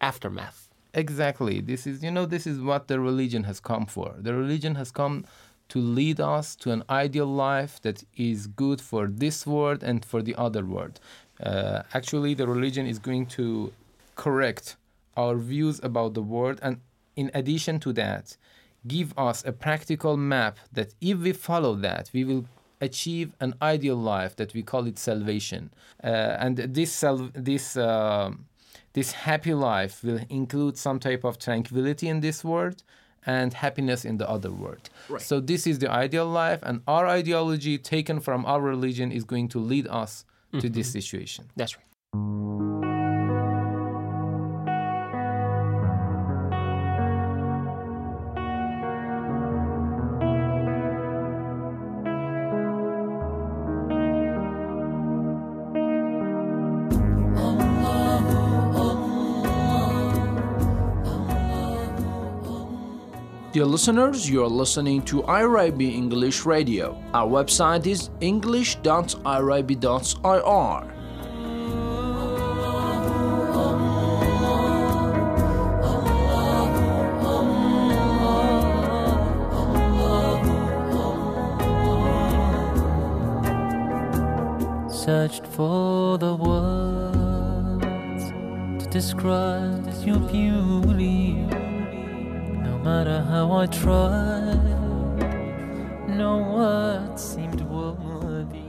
aftermath? 0.00 0.70
Exactly. 0.92 1.60
This 1.60 1.86
is, 1.86 2.02
you 2.02 2.10
know, 2.10 2.26
this 2.26 2.48
is 2.48 2.58
what 2.60 2.88
the 2.88 2.98
religion 2.98 3.44
has 3.44 3.60
come 3.60 3.86
for. 3.86 4.16
The 4.18 4.34
religion 4.34 4.74
has 4.74 4.90
come 4.90 5.24
to 5.68 5.78
lead 5.78 6.18
us 6.18 6.56
to 6.56 6.72
an 6.72 6.82
ideal 6.90 7.26
life 7.26 7.80
that 7.82 8.02
is 8.16 8.48
good 8.48 8.80
for 8.80 9.06
this 9.06 9.46
world 9.46 9.84
and 9.84 10.04
for 10.04 10.20
the 10.20 10.34
other 10.34 10.64
world. 10.64 10.98
Uh, 11.40 11.84
actually, 11.94 12.34
the 12.34 12.48
religion 12.48 12.88
is 12.88 12.98
going 12.98 13.26
to 13.26 13.72
correct 14.16 14.74
our 15.16 15.36
views 15.36 15.78
about 15.84 16.14
the 16.14 16.22
world, 16.22 16.58
and 16.60 16.80
in 17.14 17.30
addition 17.34 17.78
to 17.78 17.92
that, 17.92 18.36
give 18.86 19.16
us 19.18 19.44
a 19.44 19.52
practical 19.52 20.16
map 20.16 20.58
that 20.72 20.94
if 21.00 21.18
we 21.18 21.32
follow 21.32 21.74
that, 21.76 22.10
we 22.12 22.24
will 22.24 22.46
achieve 22.80 23.32
an 23.40 23.54
ideal 23.60 23.96
life 23.96 24.36
that 24.36 24.54
we 24.54 24.62
call 24.62 24.86
it 24.86 24.98
salvation. 24.98 25.70
Uh, 26.02 26.06
and 26.38 26.56
this 26.56 26.92
sal- 26.92 27.30
this 27.34 27.76
um 27.76 28.46
this 28.92 29.12
happy 29.12 29.54
life 29.54 30.02
will 30.02 30.20
include 30.28 30.76
some 30.76 30.98
type 30.98 31.22
of 31.24 31.38
tranquility 31.38 32.08
in 32.08 32.20
this 32.20 32.42
world 32.42 32.82
and 33.26 33.54
happiness 33.54 34.04
in 34.04 34.16
the 34.16 34.28
other 34.28 34.50
world. 34.50 34.88
Right. 35.08 35.22
So 35.22 35.40
this 35.40 35.66
is 35.66 35.78
the 35.78 35.90
ideal 35.90 36.26
life, 36.26 36.60
and 36.62 36.80
our 36.88 37.06
ideology 37.06 37.78
taken 37.78 38.18
from 38.20 38.46
our 38.46 38.60
religion 38.60 39.12
is 39.12 39.24
going 39.24 39.48
to 39.48 39.58
lead 39.58 39.86
us 39.88 40.24
to 40.58 40.68
this 40.68 40.90
situation. 40.90 41.44
That's 41.54 41.76
right. 41.76 42.89
Dear 63.60 63.66
listeners, 63.66 64.24
you 64.26 64.42
are 64.42 64.48
listening 64.48 65.02
to 65.02 65.20
IRIB 65.24 65.82
English 65.82 66.46
Radio. 66.46 66.96
Our 67.12 67.28
website 67.28 67.86
is 67.86 68.08
english.irib.ir. 68.22 69.20
searched 84.90 85.46
for 85.48 86.16
the 86.16 86.34
words 86.34 88.24
to 88.82 88.90
describe 88.90 89.86
your 90.06 90.20
beauty. 90.20 91.69
Matter 92.82 93.20
how 93.28 93.52
I 93.52 93.66
tried, 93.66 95.18
no 96.08 96.38
words 96.38 97.22
seemed 97.22 97.60
worthy. 97.60 98.62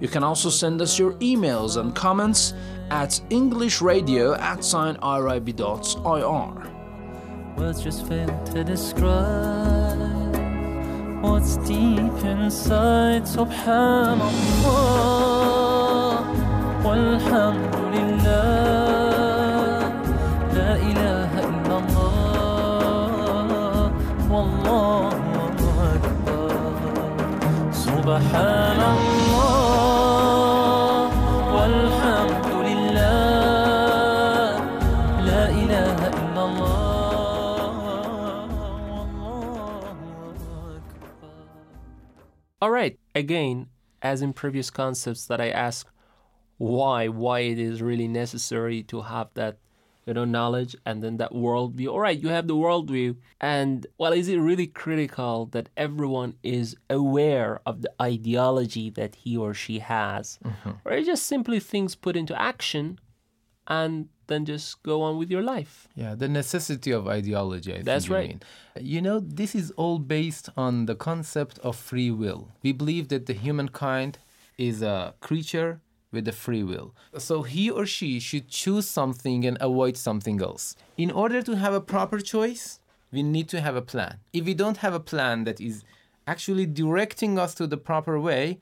You 0.00 0.08
can 0.08 0.22
also 0.22 0.50
send 0.50 0.82
us 0.82 0.98
your 0.98 1.14
emails 1.14 1.78
and 1.80 1.94
comments 1.94 2.52
at 2.90 3.18
englishradio 3.30 4.38
at 4.38 4.58
signirib.ir. 4.58 6.72
Words 7.56 7.82
just 7.82 8.06
fail 8.06 8.28
to 8.52 8.62
describe 8.62 9.96
what's 11.22 11.56
deep 11.58 12.24
inside. 12.24 13.22
Subhanallah, 13.22 14.26
walhamdulillah, 16.84 18.85
سبحان 28.06 28.80
الله 28.94 29.90
والحمد 31.56 32.46
لله 32.68 34.50
لا 35.26 35.44
إله 35.50 35.98
إلا 36.14 36.42
الله 36.46 36.86
All 42.62 42.70
right, 42.70 42.96
again, 43.12 43.66
as 44.00 44.22
in 44.22 44.32
previous 44.32 44.70
concepts 44.70 45.26
that 45.26 45.40
I 45.40 45.50
asked 45.50 45.90
why 46.58 47.08
why 47.08 47.40
it 47.40 47.58
is 47.58 47.82
really 47.82 48.06
necessary 48.06 48.84
to 48.84 49.02
have 49.02 49.34
that 49.34 49.58
you 50.06 50.14
know 50.14 50.24
knowledge 50.24 50.76
and 50.86 51.02
then 51.02 51.16
that 51.18 51.32
worldview. 51.32 51.88
All 51.88 52.00
right, 52.00 52.18
you 52.18 52.28
have 52.28 52.46
the 52.46 52.54
worldview, 52.54 53.16
and 53.40 53.86
well, 53.98 54.12
is 54.12 54.28
it 54.28 54.38
really 54.38 54.66
critical 54.66 55.46
that 55.46 55.68
everyone 55.76 56.34
is 56.42 56.76
aware 56.88 57.60
of 57.66 57.82
the 57.82 57.92
ideology 58.00 58.88
that 58.90 59.16
he 59.16 59.36
or 59.36 59.52
she 59.52 59.80
has, 59.80 60.38
mm-hmm. 60.44 60.70
or 60.84 60.92
is 60.92 61.06
it 61.06 61.10
just 61.10 61.26
simply 61.26 61.60
things 61.60 61.94
put 61.94 62.16
into 62.16 62.40
action, 62.40 62.98
and 63.66 64.08
then 64.28 64.44
just 64.44 64.82
go 64.82 65.02
on 65.02 65.18
with 65.18 65.30
your 65.30 65.42
life? 65.42 65.88
Yeah, 65.94 66.14
the 66.14 66.28
necessity 66.28 66.92
of 66.92 67.08
ideology. 67.08 67.74
I 67.74 67.82
That's 67.82 68.04
think 68.04 68.10
you 68.10 68.14
right. 68.14 68.28
mean. 68.28 68.40
You 68.80 69.02
know, 69.02 69.20
this 69.20 69.54
is 69.54 69.70
all 69.72 69.98
based 69.98 70.50
on 70.56 70.86
the 70.86 70.94
concept 70.94 71.58
of 71.60 71.76
free 71.76 72.10
will. 72.10 72.52
We 72.62 72.72
believe 72.72 73.08
that 73.08 73.26
the 73.26 73.32
humankind 73.32 74.18
is 74.58 74.82
a 74.82 75.14
creature 75.20 75.80
with 76.12 76.24
the 76.24 76.32
free 76.32 76.62
will. 76.62 76.94
So 77.18 77.42
he 77.42 77.70
or 77.70 77.86
she 77.86 78.20
should 78.20 78.48
choose 78.48 78.88
something 78.88 79.44
and 79.44 79.58
avoid 79.60 79.96
something 79.96 80.40
else. 80.40 80.76
In 80.96 81.10
order 81.10 81.42
to 81.42 81.56
have 81.56 81.74
a 81.74 81.80
proper 81.80 82.20
choice, 82.20 82.80
we 83.12 83.22
need 83.22 83.48
to 83.50 83.60
have 83.60 83.76
a 83.76 83.82
plan. 83.82 84.18
If 84.32 84.44
we 84.44 84.54
don't 84.54 84.78
have 84.78 84.94
a 84.94 85.00
plan 85.00 85.44
that 85.44 85.60
is 85.60 85.84
actually 86.26 86.66
directing 86.66 87.38
us 87.38 87.54
to 87.54 87.66
the 87.66 87.76
proper 87.76 88.18
way, 88.18 88.60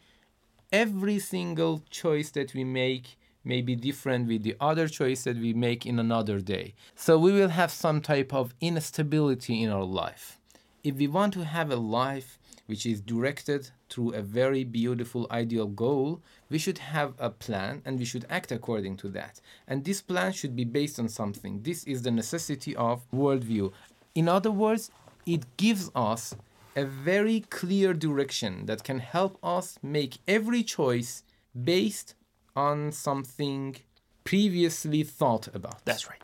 every 0.73 1.19
single 1.19 1.83
choice 1.91 2.31
that 2.33 2.55
we 2.55 2.65
make 2.65 3.17
may 3.45 3.61
be 3.61 3.77
different 3.77 4.27
with 4.27 4.43
the 4.43 4.57
other 4.61 4.89
choice 4.89 5.25
that 5.25 5.37
we 5.37 5.53
make 5.53 5.85
in 5.85 5.99
another 5.99 6.41
day. 6.41 6.75
So 6.95 7.19
we 7.19 7.33
will 7.33 7.51
have 7.51 7.71
some 7.71 8.01
type 8.01 8.33
of 8.33 8.55
instability 8.61 9.63
in 9.63 9.71
our 9.71 9.85
life. 9.85 10.41
If 10.83 10.97
we 10.97 11.07
want 11.07 11.35
to 11.35 11.45
have 11.45 11.71
a 11.71 11.77
life 11.77 12.39
which 12.67 12.87
is 12.87 13.01
directed 13.01 13.71
through 13.91 14.15
a 14.15 14.23
very 14.23 14.65
beautiful 14.65 15.27
ideal 15.31 15.67
goal, 15.67 16.21
we 16.51 16.59
should 16.59 16.79
have 16.79 17.15
a 17.19 17.31
plan 17.31 17.83
and 17.85 17.99
we 17.99 18.05
should 18.05 18.25
act 18.31 18.53
according 18.53 18.97
to 18.97 19.09
that. 19.09 19.41
And 19.69 19.85
this 19.85 20.01
plan 20.01 20.33
should 20.33 20.57
be 20.57 20.65
based 20.65 20.99
on 20.99 21.09
something. 21.09 21.63
This 21.63 21.85
is 21.85 22.03
the 22.03 22.11
necessity 22.11 22.75
of 22.77 23.03
worldview. 23.13 23.73
In 24.15 24.29
other 24.29 24.51
words, 24.51 24.91
it 25.27 25.45
gives 25.57 25.91
us 25.95 26.35
a 26.77 26.85
very 26.85 27.41
clear 27.41 27.95
direction 27.95 28.67
that 28.67 28.83
can 28.83 28.99
help 28.99 29.39
us 29.43 29.79
make 29.83 30.19
every 30.27 30.63
choice 30.63 31.23
based 31.63 32.15
on 32.57 32.91
something 32.93 33.77
previously 34.25 35.03
thought 35.03 35.49
about. 35.55 35.85
That's 35.85 36.09
right. 36.09 36.23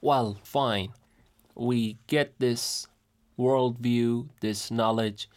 Well, 0.00 0.38
fine. 0.42 0.92
We 1.54 1.98
get 2.06 2.38
this 2.38 2.86
worldview, 3.38 4.28
this 4.40 4.70
knowledge, 4.70 5.28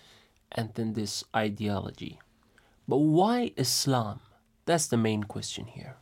and 0.51 0.74
then 0.75 0.94
this 0.94 1.24
ideology. 1.36 2.20
But 2.88 2.98
why 2.98 3.51
Islam? 3.56 4.20
That's 4.65 4.88
the 4.88 4.98
main 4.98 5.24
question 5.24 5.65
here. 5.65 5.98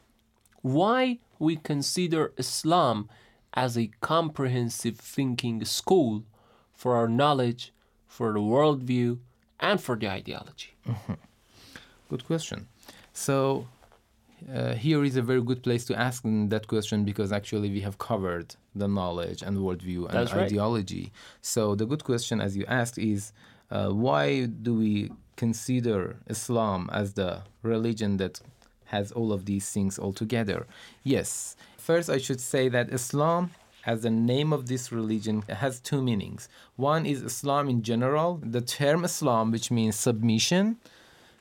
Why 0.62 1.20
we 1.39 1.56
consider 1.56 2.34
Islam 2.38 3.10
as 3.54 3.77
a 3.77 3.89
comprehensive 4.01 4.98
thinking 4.98 5.63
school 5.66 6.24
for 6.74 6.96
our 6.96 7.08
knowledge, 7.08 7.74
for 8.08 8.34
the 8.34 8.39
worldview, 8.39 9.20
and 9.60 9.82
for 9.82 9.96
the 9.96 10.10
ideology. 10.10 10.75
Good 12.10 12.25
question. 12.25 12.68
So, 13.14 13.68
uh, 14.53 14.75
here 14.75 15.03
is 15.03 15.16
a 15.16 15.22
very 15.22 15.42
good 15.42 15.64
place 15.64 15.83
to 15.86 15.98
ask 15.98 16.22
that 16.24 16.68
question 16.68 17.03
because 17.03 17.31
actually 17.31 17.72
we 17.72 17.81
have 17.81 17.98
covered 17.98 18.55
the 18.75 18.88
knowledge 18.88 19.42
and 19.42 19.57
worldview 19.57 20.05
and 20.05 20.14
That's 20.14 20.33
right. 20.33 20.44
ideology. 20.44 21.12
So, 21.42 21.74
the 21.75 21.86
good 21.86 22.03
question, 22.03 22.40
as 22.40 22.55
you 22.55 22.66
asked, 22.68 22.98
is 23.00 23.33
uh, 23.70 23.90
why 23.90 24.46
do 24.46 24.75
we 24.75 25.12
consider 25.36 26.18
Islam 26.27 26.90
as 26.92 27.14
the 27.14 27.42
religion 27.62 28.18
that 28.18 28.40
has 28.86 29.12
all 29.12 29.32
of 29.34 29.46
these 29.46 29.70
things 29.70 30.00
all 30.00 30.14
together? 30.14 30.66
Yes. 31.03 31.56
First, 31.77 32.10
I 32.10 32.18
should 32.18 32.42
say 32.42 32.70
that 32.70 32.92
Islam, 32.92 33.51
as 33.86 34.01
the 34.01 34.10
name 34.10 34.51
of 34.51 34.68
this 34.68 34.92
religion, 34.92 35.44
has 35.44 35.80
two 35.80 36.01
meanings. 36.01 36.50
One 36.75 37.06
is 37.06 37.22
Islam 37.22 37.70
in 37.70 37.82
general, 37.84 38.40
the 38.44 38.62
term 38.62 39.03
Islam, 39.06 39.51
which 39.51 39.72
means 39.72 39.96
submission, 39.96 40.77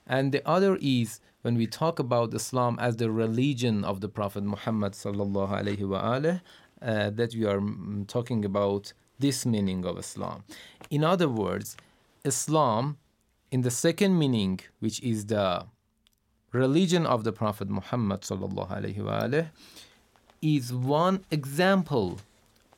and 0.07 0.33
the 0.33 0.47
other 0.49 0.79
is 0.81 1.21
when 1.43 1.57
we 1.57 1.67
talk 1.67 1.99
about 1.99 2.35
Islam 2.35 2.77
as 2.81 2.97
the 2.97 3.11
religion 3.11 3.85
of 3.85 4.01
the 4.01 4.09
Prophet 4.09 4.43
Muhammad 4.43 4.93
sallallahu 4.93 5.51
alaihi 5.51 5.79
wasallam, 5.79 6.41
uh, 6.83 7.11
that 7.11 7.35
we 7.35 7.45
are 7.45 7.61
mm, 7.61 8.07
talking 8.07 8.45
about 8.45 8.93
this 9.19 9.47
meaning 9.47 9.85
of 9.85 9.99
Islam. 9.99 10.45
In 10.91 11.05
other 11.05 11.29
words, 11.29 11.77
Islam, 12.27 12.99
in 13.51 13.61
the 13.63 13.71
second 13.71 14.19
meaning, 14.19 14.61
which 14.81 14.99
is 15.03 15.27
the 15.27 15.67
religion 16.53 17.05
of 17.07 17.25
the 17.25 17.33
Prophet 17.33 17.69
Muhammad 17.69 18.21
sallallahu 18.23 18.71
alaihi 18.79 18.99
wasallam, 18.99 19.49
is 20.43 20.73
one 20.73 21.25
example 21.31 22.19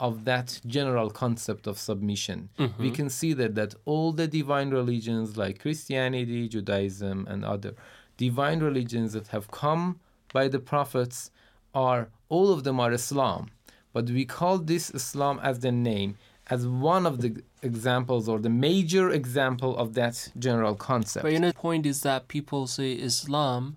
of 0.00 0.24
that 0.24 0.60
general 0.66 1.10
concept 1.10 1.66
of 1.66 1.78
submission. 1.78 2.48
Mm-hmm. 2.58 2.82
We 2.82 2.90
can 2.90 3.08
see 3.10 3.32
that 3.40 3.54
that 3.56 3.74
all 3.84 4.12
the 4.12 4.28
divine 4.28 4.70
religions 4.70 5.36
like 5.36 5.54
Christianity, 5.64 6.48
Judaism, 6.48 7.26
and 7.28 7.44
other 7.44 7.72
divine 8.16 8.60
religions 8.60 9.12
that 9.12 9.28
have 9.28 9.50
come 9.50 10.00
by 10.32 10.48
the 10.48 10.60
prophets 10.60 11.30
are 11.74 12.10
all 12.28 12.52
of 12.52 12.64
them 12.64 12.78
are 12.80 12.92
Islam. 12.92 13.48
But 13.92 14.10
we 14.10 14.24
call 14.24 14.58
this 14.58 14.90
Islam 14.90 15.40
as 15.42 15.60
the 15.60 15.72
name 15.72 16.16
as 16.50 16.66
one 16.66 17.04
of 17.06 17.20
the 17.20 17.42
examples 17.62 18.28
or 18.28 18.38
the 18.38 18.48
major 18.50 19.10
example 19.10 19.76
of 19.76 19.94
that 19.94 20.30
general 20.38 20.74
concept. 20.74 21.22
But 21.24 21.32
you 21.32 21.40
know, 21.40 21.48
the 21.48 21.54
point 21.54 21.84
is 21.86 22.02
that 22.02 22.28
people 22.28 22.66
say 22.66 22.92
Islam, 22.92 23.76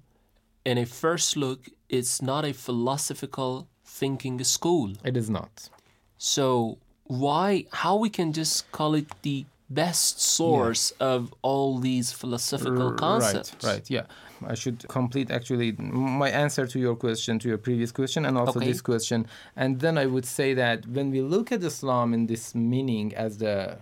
in 0.66 0.78
a 0.78 0.86
first 0.86 1.36
look, 1.36 1.68
it's 1.90 2.22
not 2.22 2.46
a 2.46 2.54
philosophical 2.54 3.68
thinking 3.84 4.44
school. 4.44 4.94
it 5.04 5.18
is 5.18 5.30
not. 5.30 5.70
So 6.18 6.78
why, 7.06 7.66
how 7.74 7.98
we 7.98 8.10
can 8.10 8.32
just 8.32 8.72
call 8.72 8.94
it 8.96 9.08
the 9.22 9.46
best 9.70 10.22
source 10.22 10.92
of 11.00 11.34
all 11.42 11.78
these 11.80 12.12
philosophical 12.12 12.90
R- 12.90 12.94
concepts? 12.94 13.64
Right, 13.64 13.74
right, 13.74 13.90
yeah. 13.90 14.06
I 14.48 14.56
should 14.56 14.88
complete 14.88 15.32
actually 15.32 15.74
my 15.74 16.30
answer 16.30 16.66
to 16.68 16.80
your 16.80 16.96
question, 16.96 17.40
to 17.40 17.48
your 17.48 17.58
previous 17.58 17.92
question, 17.92 18.26
and 18.26 18.38
also 18.38 18.60
Okay. 18.60 18.68
this 18.68 18.82
question. 18.82 19.28
And 19.56 19.80
then 19.80 19.98
I 19.98 20.06
would 20.06 20.26
say 20.26 20.54
that 20.54 20.88
when 20.88 21.12
we 21.12 21.22
look 21.22 21.52
at 21.52 21.64
Islam 21.64 22.14
in 22.14 22.28
this 22.28 22.56
meaning 22.56 23.14
as 23.16 23.38
the 23.38 23.78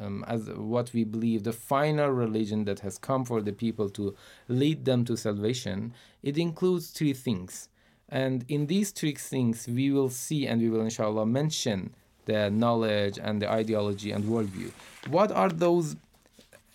um, 0.00 0.24
as 0.26 0.48
what 0.50 0.92
we 0.92 1.04
believe, 1.04 1.44
the 1.44 1.52
final 1.52 2.08
religion 2.10 2.64
that 2.64 2.80
has 2.80 2.98
come 2.98 3.24
for 3.24 3.40
the 3.40 3.52
people 3.52 3.88
to 3.90 4.14
lead 4.48 4.84
them 4.84 5.04
to 5.04 5.16
salvation, 5.16 5.94
it 6.22 6.36
includes 6.36 6.90
three 6.90 7.12
things. 7.12 7.68
And 8.08 8.44
in 8.48 8.66
these 8.66 8.90
three 8.90 9.14
things, 9.14 9.66
we 9.68 9.90
will 9.92 10.10
see 10.10 10.46
and 10.46 10.60
we 10.60 10.68
will, 10.68 10.80
inshallah, 10.82 11.26
mention 11.26 11.94
the 12.26 12.50
knowledge 12.50 13.18
and 13.22 13.40
the 13.40 13.50
ideology 13.50 14.10
and 14.10 14.24
worldview. 14.24 14.72
What 15.08 15.30
are 15.30 15.48
those 15.48 15.96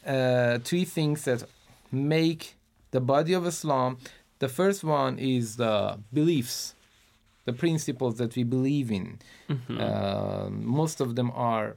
uh, 0.06 0.60
three 0.60 0.86
things 0.86 1.24
that 1.26 1.44
make 1.92 2.56
the 2.92 3.02
body 3.02 3.34
of 3.34 3.46
Islam. 3.46 3.98
The 4.40 4.50
first 4.50 4.84
one 4.84 5.20
is 5.20 5.58
the 5.58 6.00
beliefs, 6.14 6.76
the 7.46 7.54
principles 7.54 8.16
that 8.18 8.36
we 8.36 8.44
believe 8.44 8.92
in. 8.92 9.20
Uh, 9.50 10.50
most 10.50 11.02
of 11.02 11.16
them 11.16 11.32
are 11.36 11.76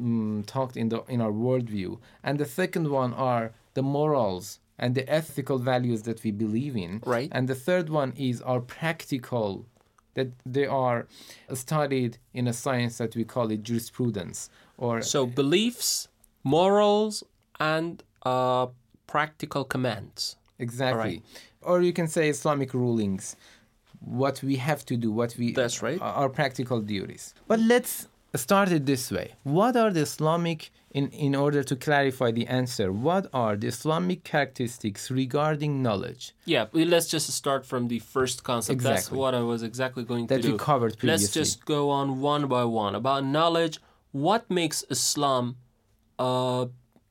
mm, 0.00 0.44
talked 0.46 0.76
in 0.76 0.88
the 0.88 1.02
in 1.08 1.20
our 1.20 1.32
worldview, 1.32 1.98
and 2.22 2.38
the 2.38 2.46
second 2.46 2.88
one 2.90 3.12
are 3.14 3.52
the 3.74 3.82
morals 3.82 4.60
and 4.78 4.94
the 4.94 5.08
ethical 5.08 5.58
values 5.58 6.02
that 6.02 6.22
we 6.24 6.30
believe 6.30 6.76
in. 6.76 7.00
Right. 7.04 7.28
And 7.32 7.48
the 7.48 7.54
third 7.54 7.88
one 7.90 8.12
is 8.16 8.40
our 8.42 8.60
practical 8.60 9.66
that 10.14 10.28
they 10.46 10.66
are 10.66 11.06
studied 11.52 12.18
in 12.32 12.46
a 12.48 12.52
science 12.52 12.98
that 12.98 13.14
we 13.16 13.24
call 13.24 13.50
it 13.50 13.62
jurisprudence 13.62 14.48
or 14.78 15.02
So 15.02 15.26
beliefs, 15.26 16.08
morals, 16.42 17.24
and 17.60 18.02
uh, 18.24 18.68
practical 19.06 19.64
commands. 19.64 20.36
Exactly. 20.58 21.22
Or 21.62 21.80
you 21.82 21.92
can 21.92 22.08
say 22.08 22.28
Islamic 22.28 22.74
rulings, 22.74 23.36
what 24.00 24.42
we 24.42 24.56
have 24.56 24.84
to 24.86 24.96
do, 24.96 25.10
what 25.10 25.34
we 25.38 25.52
That's 25.52 25.82
right. 25.82 26.00
our 26.00 26.28
practical 26.28 26.80
duties. 26.80 27.34
But 27.48 27.60
let's 27.60 28.08
start 28.34 28.70
it 28.72 28.86
this 28.86 29.10
way. 29.10 29.32
What 29.42 29.76
are 29.76 29.90
the 29.90 30.00
Islamic 30.00 30.70
in 30.94 31.08
in 31.08 31.34
order 31.34 31.62
to 31.64 31.76
clarify 31.76 32.30
the 32.30 32.46
answer, 32.46 32.92
what 32.92 33.26
are 33.32 33.56
the 33.56 33.66
Islamic 33.66 34.22
characteristics 34.22 35.10
regarding 35.10 35.82
knowledge 35.82 36.32
Yeah, 36.46 36.66
let's 36.72 37.08
just 37.08 37.28
start 37.30 37.66
from 37.66 37.88
the 37.88 37.98
first 37.98 38.44
concept. 38.44 38.82
That's 38.82 39.00
Exactly. 39.00 39.18
what 39.18 39.34
I 39.34 39.42
was 39.52 39.62
exactly 39.62 40.04
going 40.04 40.26
that 40.28 40.42
to 40.42 40.46
we 40.46 40.52
do. 40.52 40.58
covered 40.58 40.94
Let's 41.02 41.30
just 41.32 41.64
go 41.64 41.90
on 41.90 42.20
one 42.20 42.46
by 42.46 42.64
one 42.64 42.94
about 42.94 43.24
knowledge. 43.24 43.80
What 44.12 44.48
makes 44.48 44.84
Islam, 44.88 45.56
uh, 46.18 46.66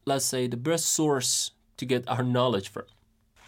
let's 0.05 0.25
say, 0.25 0.47
the 0.47 0.61
best 0.71 0.85
source 0.85 1.51
to 1.77 1.85
get 1.85 2.07
our 2.07 2.23
knowledge 2.23 2.69
from? 2.69 2.85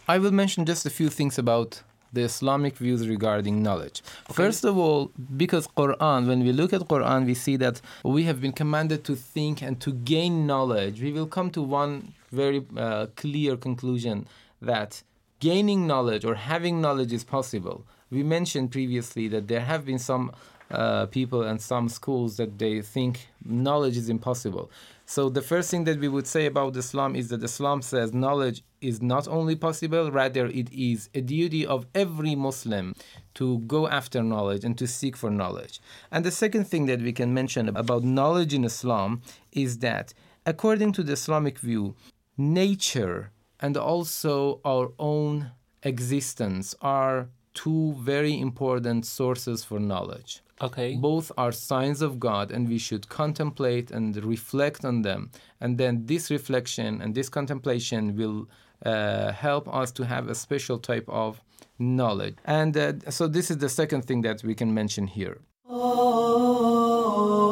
I 0.07 0.17
will 0.19 0.31
mention 0.31 0.65
just 0.65 0.85
a 0.85 0.89
few 0.89 1.09
things 1.09 1.37
about 1.37 1.81
the 2.13 2.21
Islamic 2.21 2.77
views 2.77 3.07
regarding 3.07 3.61
knowledge. 3.61 4.01
First 4.31 4.63
of 4.63 4.77
all, 4.77 5.11
because 5.35 5.67
Quran, 5.67 6.27
when 6.27 6.43
we 6.43 6.51
look 6.53 6.73
at 6.73 6.81
Quran, 6.81 7.25
we 7.25 7.33
see 7.33 7.57
that 7.57 7.81
we 8.03 8.23
have 8.23 8.39
been 8.39 8.53
commanded 8.53 9.03
to 9.05 9.15
think 9.15 9.61
and 9.61 9.79
to 9.81 9.91
gain 9.91 10.47
knowledge. 10.47 11.01
We 11.01 11.11
will 11.11 11.27
come 11.27 11.49
to 11.51 11.61
one 11.61 12.13
very 12.31 12.65
uh, 12.77 13.07
clear 13.15 13.57
conclusion 13.57 14.27
that 14.61 15.03
gaining 15.39 15.85
knowledge 15.85 16.23
or 16.25 16.35
having 16.35 16.81
knowledge 16.81 17.13
is 17.13 17.23
possible. 17.23 17.85
We 18.09 18.23
mentioned 18.23 18.71
previously 18.71 19.27
that 19.29 19.47
there 19.47 19.61
have 19.61 19.85
been 19.85 19.99
some 19.99 20.31
uh, 20.71 21.05
people 21.07 21.43
and 21.43 21.61
some 21.61 21.89
schools 21.89 22.37
that 22.37 22.57
they 22.57 22.81
think 22.81 23.27
knowledge 23.43 23.97
is 23.97 24.09
impossible. 24.09 24.71
So 25.07 25.29
the 25.29 25.41
first 25.41 25.69
thing 25.69 25.83
that 25.83 25.99
we 25.99 26.07
would 26.07 26.25
say 26.25 26.47
about 26.47 26.75
Islam 26.75 27.15
is 27.15 27.27
that 27.29 27.43
Islam 27.43 27.83
says 27.83 28.11
knowledge 28.11 28.63
is 28.81 29.01
not 29.01 29.27
only 29.27 29.55
possible, 29.55 30.11
rather 30.11 30.47
it 30.47 30.71
is 30.73 31.09
a 31.13 31.21
duty 31.21 31.65
of 31.65 31.85
every 31.93 32.35
Muslim 32.35 32.95
to 33.35 33.59
go 33.59 33.87
after 33.87 34.23
knowledge 34.23 34.63
and 34.63 34.75
to 34.79 34.87
seek 34.87 35.15
for 35.15 35.29
knowledge. 35.29 35.79
And 36.11 36.25
the 36.25 36.31
second 36.31 36.65
thing 36.65 36.87
that 36.87 37.01
we 37.01 37.13
can 37.13 37.33
mention 37.33 37.69
about 37.69 38.03
knowledge 38.03 38.53
in 38.53 38.63
Islam 38.63 39.21
is 39.51 39.77
that 39.79 40.13
according 40.45 40.91
to 40.93 41.03
the 41.03 41.13
Islamic 41.13 41.59
view, 41.59 41.95
nature 42.35 43.31
and 43.59 43.77
also 43.77 44.59
our 44.65 44.91
own 44.97 45.51
existence 45.83 46.73
are 46.81 47.29
two 47.53 47.93
very 47.99 48.39
important 48.39 49.05
sources 49.05 49.63
for 49.63 49.79
knowledge. 49.79 50.41
Okay. 50.61 50.95
Both 50.95 51.31
are 51.37 51.51
signs 51.51 52.01
of 52.01 52.19
God, 52.19 52.51
and 52.51 52.69
we 52.69 52.77
should 52.77 53.09
contemplate 53.09 53.91
and 53.91 54.15
reflect 54.23 54.85
on 54.85 55.01
them. 55.01 55.31
And 55.59 55.77
then 55.77 56.05
this 56.05 56.31
reflection 56.31 57.01
and 57.01 57.13
this 57.13 57.29
contemplation 57.29 58.15
will 58.15 58.47
uh, 58.85 59.31
help 59.31 59.67
us 59.73 59.91
to 59.93 60.05
have 60.05 60.29
a 60.29 60.35
special 60.35 60.77
type 60.79 61.05
of 61.09 61.41
knowledge. 61.77 62.37
And 62.45 62.77
uh, 62.77 62.93
so, 63.09 63.27
this 63.27 63.51
is 63.51 63.57
the 63.57 63.69
second 63.69 64.05
thing 64.05 64.21
that 64.21 64.43
we 64.43 64.55
can 64.55 64.73
mention 64.73 65.07
here. 65.07 65.41
لا 65.69 67.44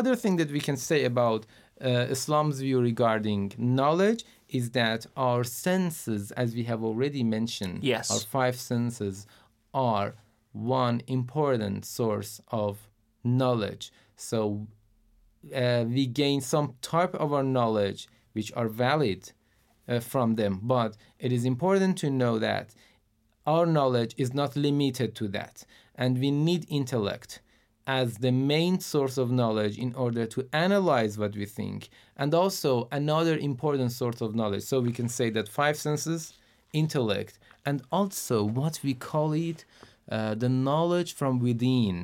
Another 0.00 0.16
thing 0.16 0.36
that 0.36 0.50
we 0.50 0.60
can 0.60 0.78
say 0.78 1.04
about 1.04 1.44
uh, 1.78 2.06
Islam's 2.16 2.58
view 2.60 2.80
regarding 2.80 3.52
knowledge 3.58 4.24
is 4.48 4.70
that 4.70 5.04
our 5.14 5.44
senses, 5.44 6.30
as 6.42 6.54
we 6.54 6.64
have 6.64 6.82
already 6.82 7.22
mentioned, 7.22 7.84
Yes. 7.84 8.10
our 8.10 8.20
five 8.20 8.56
senses 8.56 9.26
are 9.74 10.14
one 10.52 11.02
important 11.06 11.84
source 11.84 12.40
of 12.48 12.88
knowledge. 13.22 13.92
So 14.16 14.68
uh, 15.54 15.84
we 15.86 16.06
gain 16.06 16.40
some 16.40 16.76
type 16.80 17.14
of 17.16 17.34
our 17.34 17.42
knowledge 17.42 18.08
which 18.32 18.50
are 18.56 18.68
valid 18.68 19.32
uh, 19.86 20.00
from 20.00 20.36
them, 20.36 20.60
but 20.62 20.96
it 21.18 21.30
is 21.30 21.44
important 21.44 21.98
to 21.98 22.08
know 22.08 22.38
that 22.38 22.74
our 23.46 23.66
knowledge 23.66 24.14
is 24.16 24.32
not 24.32 24.56
limited 24.56 25.14
to 25.16 25.28
that, 25.28 25.66
and 25.94 26.18
we 26.18 26.30
need 26.30 26.64
intellect 26.70 27.42
as 27.98 28.08
the 28.26 28.34
main 28.54 28.74
source 28.92 29.16
of 29.22 29.28
knowledge 29.40 29.76
in 29.86 29.90
order 30.04 30.24
to 30.34 30.40
analyze 30.66 31.12
what 31.22 31.32
we 31.40 31.46
think, 31.58 31.78
and 32.20 32.30
also 32.42 32.70
another 33.02 33.34
important 33.50 33.90
source 34.00 34.20
of 34.26 34.30
knowledge. 34.38 34.64
So 34.70 34.76
we 34.88 34.92
can 35.00 35.08
say 35.18 35.28
that 35.36 35.46
five 35.60 35.76
senses, 35.86 36.20
intellect, 36.82 37.34
and 37.68 37.76
also 37.98 38.36
what 38.60 38.74
we 38.86 38.94
call 39.10 39.28
it 39.50 39.58
uh, 40.16 40.34
the 40.44 40.48
knowledge 40.66 41.10
from 41.20 41.34
within. 41.48 41.96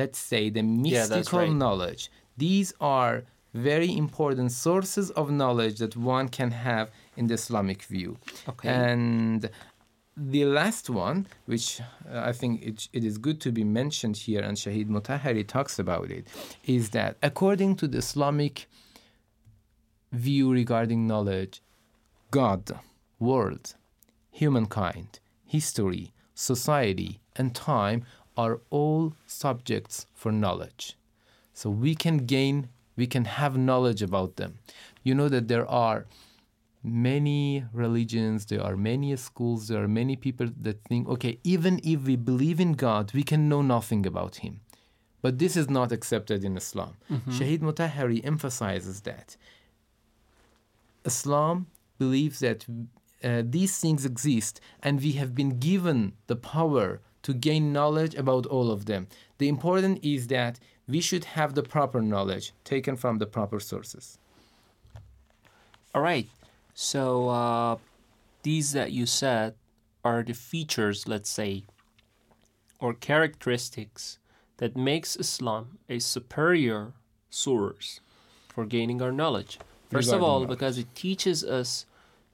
Let's 0.00 0.20
say 0.32 0.42
the 0.50 0.60
Yeah, 0.60 0.84
mystical 0.86 1.38
right. 1.40 1.62
knowledge. 1.62 2.02
These 2.46 2.70
are 2.98 3.14
very 3.52 3.90
important 4.04 4.48
sources 4.68 5.06
of 5.20 5.26
knowledge 5.40 5.76
that 5.82 5.94
one 5.96 6.26
can 6.38 6.50
have 6.68 6.86
in 7.18 7.24
the 7.30 7.34
Islamic 7.42 7.80
view. 7.94 8.10
Okay. 8.50 8.68
And 8.68 9.40
the 10.20 10.44
last 10.44 10.90
one, 10.90 11.26
which 11.46 11.80
uh, 11.80 12.20
I 12.20 12.32
think 12.32 12.62
it, 12.62 12.88
it 12.92 13.04
is 13.04 13.16
good 13.16 13.40
to 13.40 13.50
be 13.50 13.64
mentioned 13.64 14.18
here, 14.18 14.42
and 14.42 14.56
Shahid 14.56 14.88
Mutahari 14.88 15.46
talks 15.46 15.78
about 15.78 16.10
it, 16.10 16.26
is 16.64 16.90
that 16.90 17.16
according 17.22 17.76
to 17.76 17.88
the 17.88 17.98
Islamic 17.98 18.68
view 20.12 20.52
regarding 20.52 21.06
knowledge, 21.06 21.62
God, 22.30 22.70
world, 23.18 23.74
humankind, 24.30 25.20
history, 25.46 26.12
society, 26.34 27.20
and 27.36 27.54
time 27.54 28.04
are 28.36 28.60
all 28.68 29.14
subjects 29.26 30.06
for 30.14 30.30
knowledge. 30.30 30.96
So 31.54 31.70
we 31.70 31.94
can 31.94 32.18
gain, 32.26 32.68
we 32.94 33.06
can 33.06 33.24
have 33.24 33.56
knowledge 33.56 34.02
about 34.02 34.36
them. 34.36 34.58
You 35.02 35.14
know 35.14 35.30
that 35.30 35.48
there 35.48 35.68
are 35.68 36.06
many 36.82 37.64
religions, 37.72 38.46
there 38.46 38.62
are 38.62 38.76
many 38.76 39.14
schools, 39.16 39.68
there 39.68 39.82
are 39.82 39.88
many 39.88 40.16
people 40.16 40.48
that 40.60 40.82
think, 40.84 41.08
okay, 41.08 41.38
even 41.44 41.80
if 41.84 42.02
we 42.02 42.16
believe 42.16 42.60
in 42.60 42.72
God, 42.72 43.12
we 43.12 43.22
can 43.22 43.48
know 43.48 43.62
nothing 43.62 44.06
about 44.06 44.36
Him. 44.36 44.60
But 45.22 45.38
this 45.38 45.56
is 45.56 45.68
not 45.68 45.92
accepted 45.92 46.44
in 46.44 46.56
Islam. 46.56 46.96
Shahid 47.28 47.58
Mutahari 47.60 48.24
emphasizes 48.24 49.02
that. 49.02 49.36
Islam 51.04 51.66
believes 51.98 52.38
that 52.40 52.66
uh, 53.22 53.42
these 53.44 53.78
things 53.78 54.06
exist 54.06 54.60
and 54.82 55.00
we 55.00 55.12
have 55.12 55.34
been 55.34 55.58
given 55.58 56.14
the 56.26 56.36
power 56.36 57.00
to 57.22 57.34
gain 57.34 57.72
knowledge 57.72 58.14
about 58.14 58.46
all 58.46 58.70
of 58.70 58.86
them. 58.86 59.08
The 59.38 59.48
important 59.48 60.02
is 60.02 60.28
that 60.28 60.58
we 60.88 61.00
should 61.00 61.24
have 61.36 61.54
the 61.54 61.62
proper 61.62 62.00
knowledge 62.00 62.52
taken 62.64 62.96
from 62.96 63.18
the 63.18 63.26
proper 63.26 63.60
sources. 63.60 64.18
All 65.94 66.02
right. 66.02 66.28
So 66.82 67.28
uh, 67.28 67.76
these 68.42 68.72
that 68.72 68.90
you 68.90 69.04
said 69.04 69.52
are 70.02 70.22
the 70.22 70.32
features, 70.32 71.06
let's 71.06 71.28
say, 71.28 71.64
or 72.80 72.94
characteristics 72.94 74.18
that 74.56 74.78
makes 74.78 75.14
Islam 75.14 75.76
a 75.90 75.98
superior 75.98 76.94
source 77.28 78.00
for 78.48 78.64
gaining 78.64 79.02
our 79.02 79.12
knowledge. 79.12 79.58
First 79.90 80.10
of 80.10 80.22
all, 80.22 80.40
knowledge. 80.40 80.48
because 80.48 80.78
it 80.78 80.94
teaches 80.94 81.44
us 81.44 81.84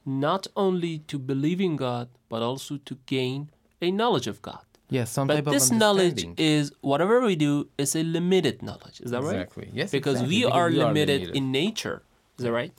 not 0.04 0.46
only 0.54 0.98
to 1.10 1.18
believe 1.18 1.60
in 1.60 1.74
God, 1.74 2.08
but 2.28 2.40
also 2.40 2.76
to 2.76 2.98
gain 3.06 3.50
a 3.82 3.90
knowledge 3.90 4.28
of 4.28 4.40
God. 4.42 4.62
Yes, 4.88 5.10
some 5.10 5.26
But 5.26 5.34
type 5.42 5.46
this 5.46 5.72
of 5.72 5.76
knowledge 5.76 6.24
is 6.36 6.70
whatever 6.82 7.20
we 7.20 7.34
do 7.34 7.66
is 7.76 7.96
a 7.96 8.04
limited 8.04 8.62
knowledge. 8.62 9.00
Is 9.00 9.10
that 9.10 9.24
right? 9.24 9.40
Exactly. 9.40 9.70
Yes, 9.72 9.90
Because 9.90 10.22
exactly. 10.22 10.36
we 10.36 10.44
Because 10.44 10.56
are 10.56 10.70
we 10.70 10.80
are 10.80 10.86
limited, 10.86 11.20
limited. 11.22 11.36
in 11.36 11.50
nature. 11.50 12.02
Is 12.38 12.44
that 12.44 12.52
right? 12.52 12.72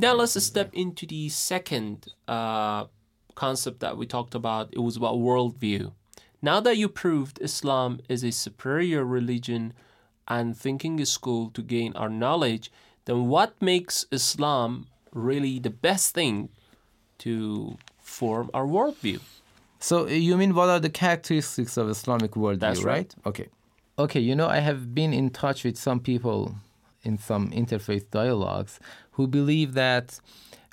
Now 0.00 0.14
let's 0.14 0.42
step 0.42 0.70
into 0.72 1.04
the 1.04 1.28
second 1.28 2.06
uh, 2.26 2.86
concept 3.34 3.80
that 3.80 3.98
we 3.98 4.06
talked 4.06 4.34
about. 4.34 4.70
It 4.72 4.78
was 4.78 4.96
about 4.96 5.16
worldview. 5.16 5.92
Now 6.40 6.58
that 6.60 6.78
you 6.78 6.88
proved 6.88 7.38
Islam 7.42 8.00
is 8.08 8.24
a 8.24 8.30
superior 8.32 9.04
religion 9.04 9.74
and 10.26 10.56
thinking 10.56 10.98
is 11.00 11.10
school 11.12 11.50
to 11.50 11.60
gain 11.60 11.92
our 11.96 12.08
knowledge, 12.08 12.72
then 13.04 13.26
what 13.26 13.60
makes 13.60 14.06
Islam 14.10 14.86
really 15.12 15.58
the 15.58 15.68
best 15.68 16.14
thing 16.14 16.48
to 17.18 17.76
form 17.98 18.48
our 18.54 18.64
worldview? 18.64 19.20
So 19.80 20.04
uh, 20.04 20.12
you 20.28 20.38
mean 20.38 20.54
what 20.54 20.70
are 20.70 20.80
the 20.80 20.88
characteristics 20.88 21.76
of 21.76 21.90
Islamic 21.90 22.30
worldview, 22.30 22.60
That's 22.60 22.82
right. 22.82 23.14
right? 23.14 23.26
Okay. 23.26 23.48
Okay, 23.98 24.20
you 24.20 24.34
know, 24.34 24.48
I 24.48 24.60
have 24.60 24.94
been 24.94 25.12
in 25.12 25.28
touch 25.28 25.62
with 25.62 25.76
some 25.76 26.00
people 26.00 26.54
in 27.02 27.18
some 27.18 27.50
interfaith 27.50 28.10
dialogues 28.10 28.78
who 29.12 29.26
believe 29.26 29.74
that, 29.74 30.20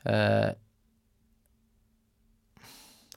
uh, 0.05 0.53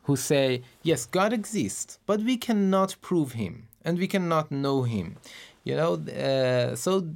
who 0.04 0.16
say, 0.16 0.62
yes, 0.82 1.06
God 1.06 1.32
exists, 1.32 1.98
but 2.06 2.20
we 2.20 2.36
cannot 2.36 2.96
prove 3.00 3.32
him 3.32 3.68
and 3.84 3.98
we 3.98 4.06
cannot 4.06 4.50
know 4.50 4.82
him. 4.82 5.16
You 5.64 5.76
know, 5.76 5.94
uh, 5.94 6.74
so, 6.76 7.08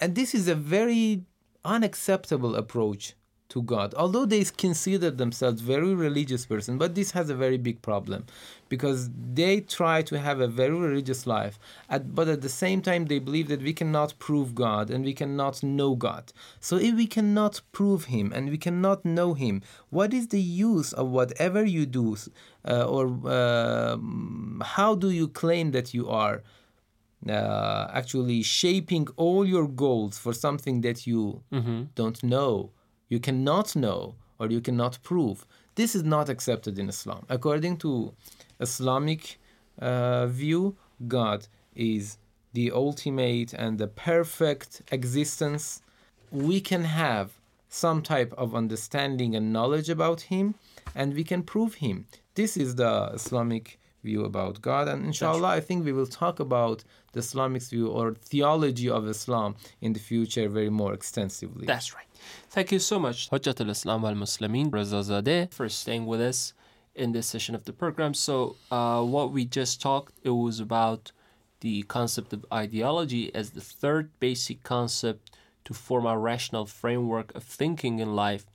and 0.00 0.14
this 0.14 0.34
is 0.34 0.48
a 0.48 0.54
very 0.54 1.22
unacceptable 1.64 2.54
approach 2.54 3.14
to 3.48 3.62
God. 3.62 3.94
Although 3.94 4.26
they 4.26 4.44
consider 4.44 5.10
themselves 5.10 5.60
very 5.60 5.94
religious 5.94 6.46
person, 6.46 6.78
but 6.78 6.94
this 6.94 7.12
has 7.12 7.30
a 7.30 7.34
very 7.34 7.58
big 7.58 7.80
problem 7.82 8.26
because 8.68 9.10
they 9.32 9.60
try 9.60 10.02
to 10.02 10.18
have 10.18 10.40
a 10.40 10.48
very 10.48 10.74
religious 10.74 11.26
life, 11.26 11.58
at, 11.88 12.14
but 12.14 12.28
at 12.28 12.40
the 12.40 12.48
same 12.48 12.82
time 12.82 13.06
they 13.06 13.18
believe 13.18 13.48
that 13.48 13.62
we 13.62 13.72
cannot 13.72 14.18
prove 14.18 14.54
God 14.54 14.90
and 14.90 15.04
we 15.04 15.14
cannot 15.14 15.62
know 15.62 15.94
God. 15.94 16.32
So 16.60 16.76
if 16.76 16.94
we 16.94 17.06
cannot 17.06 17.60
prove 17.72 18.06
Him 18.06 18.32
and 18.34 18.50
we 18.50 18.58
cannot 18.58 19.04
know 19.04 19.34
Him, 19.34 19.62
what 19.90 20.12
is 20.12 20.28
the 20.28 20.40
use 20.40 20.92
of 20.92 21.08
whatever 21.08 21.64
you 21.64 21.86
do, 21.86 22.16
uh, 22.66 22.84
or 22.84 23.20
uh, 23.24 23.96
how 24.62 24.94
do 24.94 25.10
you 25.10 25.28
claim 25.28 25.70
that 25.72 25.94
you 25.94 26.08
are? 26.08 26.42
Uh, 27.26 27.88
actually 27.92 28.40
shaping 28.40 29.08
all 29.16 29.44
your 29.44 29.66
goals 29.66 30.16
for 30.16 30.32
something 30.32 30.82
that 30.82 31.08
you 31.08 31.42
don't 31.96 32.22
know 32.22 32.70
you 33.08 33.20
cannot 33.20 33.76
know 33.76 34.14
or 34.38 34.48
you 34.48 34.60
cannot 34.60 34.98
prove. 35.02 35.46
This 35.74 35.94
is 35.94 36.02
not 36.02 36.28
accepted 36.28 36.78
in 36.78 36.88
Islam. 36.88 37.24
According 37.28 37.76
to 37.78 38.12
Islamic 38.60 39.38
uh, 39.78 40.26
view, 40.26 40.76
God 41.06 41.46
is 41.74 42.18
the 42.52 42.72
ultimate 42.72 43.52
and 43.52 43.78
the 43.78 43.86
perfect 43.86 44.82
existence. 44.90 45.82
We 46.30 46.60
can 46.60 46.84
have 46.84 47.32
some 47.68 48.02
type 48.02 48.32
of 48.38 48.54
understanding 48.54 49.34
and 49.34 49.52
knowledge 49.52 49.90
about 49.90 50.22
Him, 50.22 50.54
and 50.94 51.14
we 51.14 51.24
can 51.24 51.42
prove 51.42 51.74
Him. 51.74 52.06
This 52.34 52.56
is 52.56 52.76
the 52.76 53.10
Islamic 53.14 53.78
view 54.08 54.20
about 54.30 54.54
God, 54.70 54.84
and 54.92 55.00
inshallah, 55.10 55.50
I 55.58 55.60
think 55.66 55.78
we 55.88 55.94
will 55.98 56.10
talk 56.22 56.36
about 56.48 56.78
the 57.12 57.20
Islamic 57.26 57.62
view 57.72 57.86
or 57.96 58.06
theology 58.32 58.88
of 58.98 59.02
Islam 59.16 59.50
in 59.86 59.90
the 59.96 60.02
future 60.10 60.46
very 60.58 60.72
more 60.82 60.92
extensively. 60.98 61.64
That's 61.72 61.90
right. 61.96 62.10
Thank 62.54 62.68
you 62.74 62.80
so 62.90 62.96
much, 63.06 63.18
Hujjat 63.30 63.58
al-Islam 63.64 64.00
wal-Muslimin, 64.04 64.66
Rezazadeh, 64.76 65.42
for 65.56 65.66
staying 65.82 66.04
with 66.12 66.22
us 66.30 66.40
in 67.02 67.08
this 67.16 67.26
session 67.34 67.54
of 67.58 67.62
the 67.68 67.74
program. 67.82 68.12
So, 68.28 68.36
uh, 68.78 69.02
what 69.14 69.28
we 69.36 69.42
just 69.60 69.74
talked, 69.88 70.14
it 70.30 70.34
was 70.46 70.56
about 70.68 71.02
the 71.66 71.76
concept 71.96 72.30
of 72.36 72.40
ideology 72.64 73.24
as 73.40 73.46
the 73.50 73.64
third 73.82 74.04
basic 74.26 74.58
concept 74.74 75.22
to 75.66 75.72
form 75.86 76.06
a 76.06 76.16
rational 76.30 76.66
framework 76.82 77.28
of 77.38 77.42
thinking 77.60 77.94
in 78.04 78.10
life. 78.26 78.46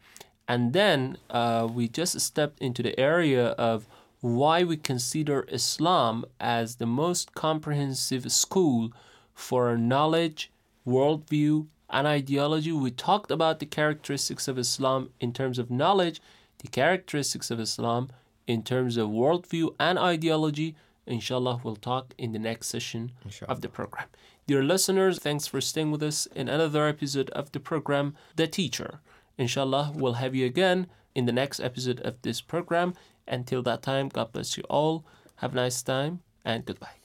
And 0.48 0.74
then 0.80 1.18
uh, 1.30 1.68
we 1.78 1.84
just 1.88 2.20
stepped 2.20 2.60
into 2.68 2.82
the 2.88 2.96
area 3.00 3.48
of 3.70 3.78
why 4.22 4.64
we 4.64 4.78
consider 4.78 5.46
Islam 5.52 6.24
as 6.40 6.76
the 6.76 6.86
most 6.86 7.34
comprehensive 7.34 8.32
school 8.32 8.92
for 9.34 9.78
knowledge, 9.78 10.52
worldview, 10.88 11.68
and 11.90 12.08
ideology. 12.08 12.72
We 12.72 12.92
talked 12.92 13.32
about 13.32 13.60
the 13.60 13.66
characteristics 13.66 14.48
of 14.48 14.58
Islam 14.58 15.10
in 15.20 15.34
terms 15.34 15.60
of 15.60 15.70
knowledge, 15.70 16.22
the 16.60 16.68
characteristics 16.68 17.52
of 17.52 17.60
Islam 17.60 18.10
in 18.48 18.64
terms 18.64 18.96
of 18.98 19.10
worldview 19.10 19.76
and 19.80 19.98
ideology. 19.98 20.76
Inshallah, 21.08 21.62
we'll 21.64 21.76
talk 21.76 22.14
in 22.18 22.32
the 22.32 22.40
next 22.40 22.68
session 22.68 23.12
of 23.48 23.62
the 23.62 23.70
program. 23.70 24.08
Dear 24.48 24.64
listeners, 24.64 25.20
thanks 25.20 25.48
for 25.48 25.62
staying 25.62 25.92
with 25.92 26.04
us 26.04 26.28
in 26.28 26.48
another 26.48 26.88
episode 26.88 27.30
of 27.32 27.52
the 27.52 27.60
program, 27.60 28.16
The 28.36 28.48
Teacher. 28.48 29.00
Inshallah, 29.38 29.94
we'll 29.96 30.14
have 30.14 30.36
you 30.36 30.46
again 30.46 30.88
in 31.16 31.26
the 31.26 31.32
next 31.32 31.60
episode 31.60 32.00
of 32.02 32.22
this 32.22 32.42
program. 32.42 32.94
Until 33.28 33.62
that 33.64 33.82
time, 33.82 34.10
God 34.10 34.32
bless 34.32 34.58
you 34.58 34.64
all. 34.70 35.06
Have 35.38 35.54
a 35.54 35.56
nice 35.56 35.82
time 35.82 36.22
and 36.46 36.66
goodbye. 36.66 37.02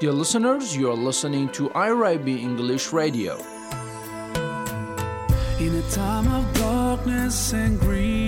Dear 0.00 0.12
listeners, 0.12 0.74
you 0.74 0.90
are 0.90 0.96
listening 0.96 1.50
to 1.50 1.68
IRIB 1.70 2.26
English 2.26 2.90
Radio. 2.90 3.36
In 5.58 5.74
a 5.74 5.82
time 5.90 6.26
of 6.32 6.50
darkness 6.54 7.52
and 7.52 7.78
greed, 7.78 8.19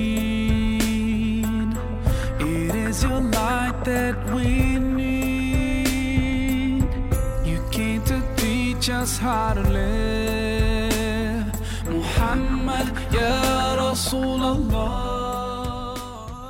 light 3.09 3.85
that 3.85 4.17
we 4.35 4.79
need. 4.79 5.83
You 7.45 7.63
came 7.71 8.03
to 8.05 8.23
teach 8.37 8.89
us 8.91 9.19
how 9.19 9.55
to 9.55 9.63
live. 9.63 11.53
Muhammad, 11.89 12.89
Ya 13.13 13.77
Rasulallah. 13.77 15.23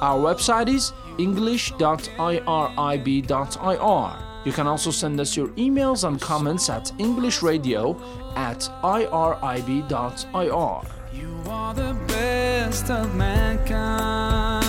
Our 0.03 0.19
website 0.19 0.69
is 0.69 0.93
english.irib.ir. 1.19 4.19
You 4.45 4.51
can 4.53 4.67
also 4.67 4.91
send 4.91 5.21
us 5.21 5.37
your 5.37 5.49
emails 5.51 6.03
and 6.07 6.21
comments 6.21 6.69
at 6.69 6.87
englishradio 6.99 7.97
at 8.37 8.69
irib.ir. 8.83 10.83
You 11.13 11.43
are 11.49 11.75
the 11.75 11.95
best 12.09 12.91
of 12.91 13.15
mankind. 13.15 14.62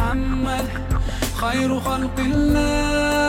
Muhammad, 0.00 0.66
خير 1.40 1.80
خلق 1.80 2.16
الله. 2.18 3.19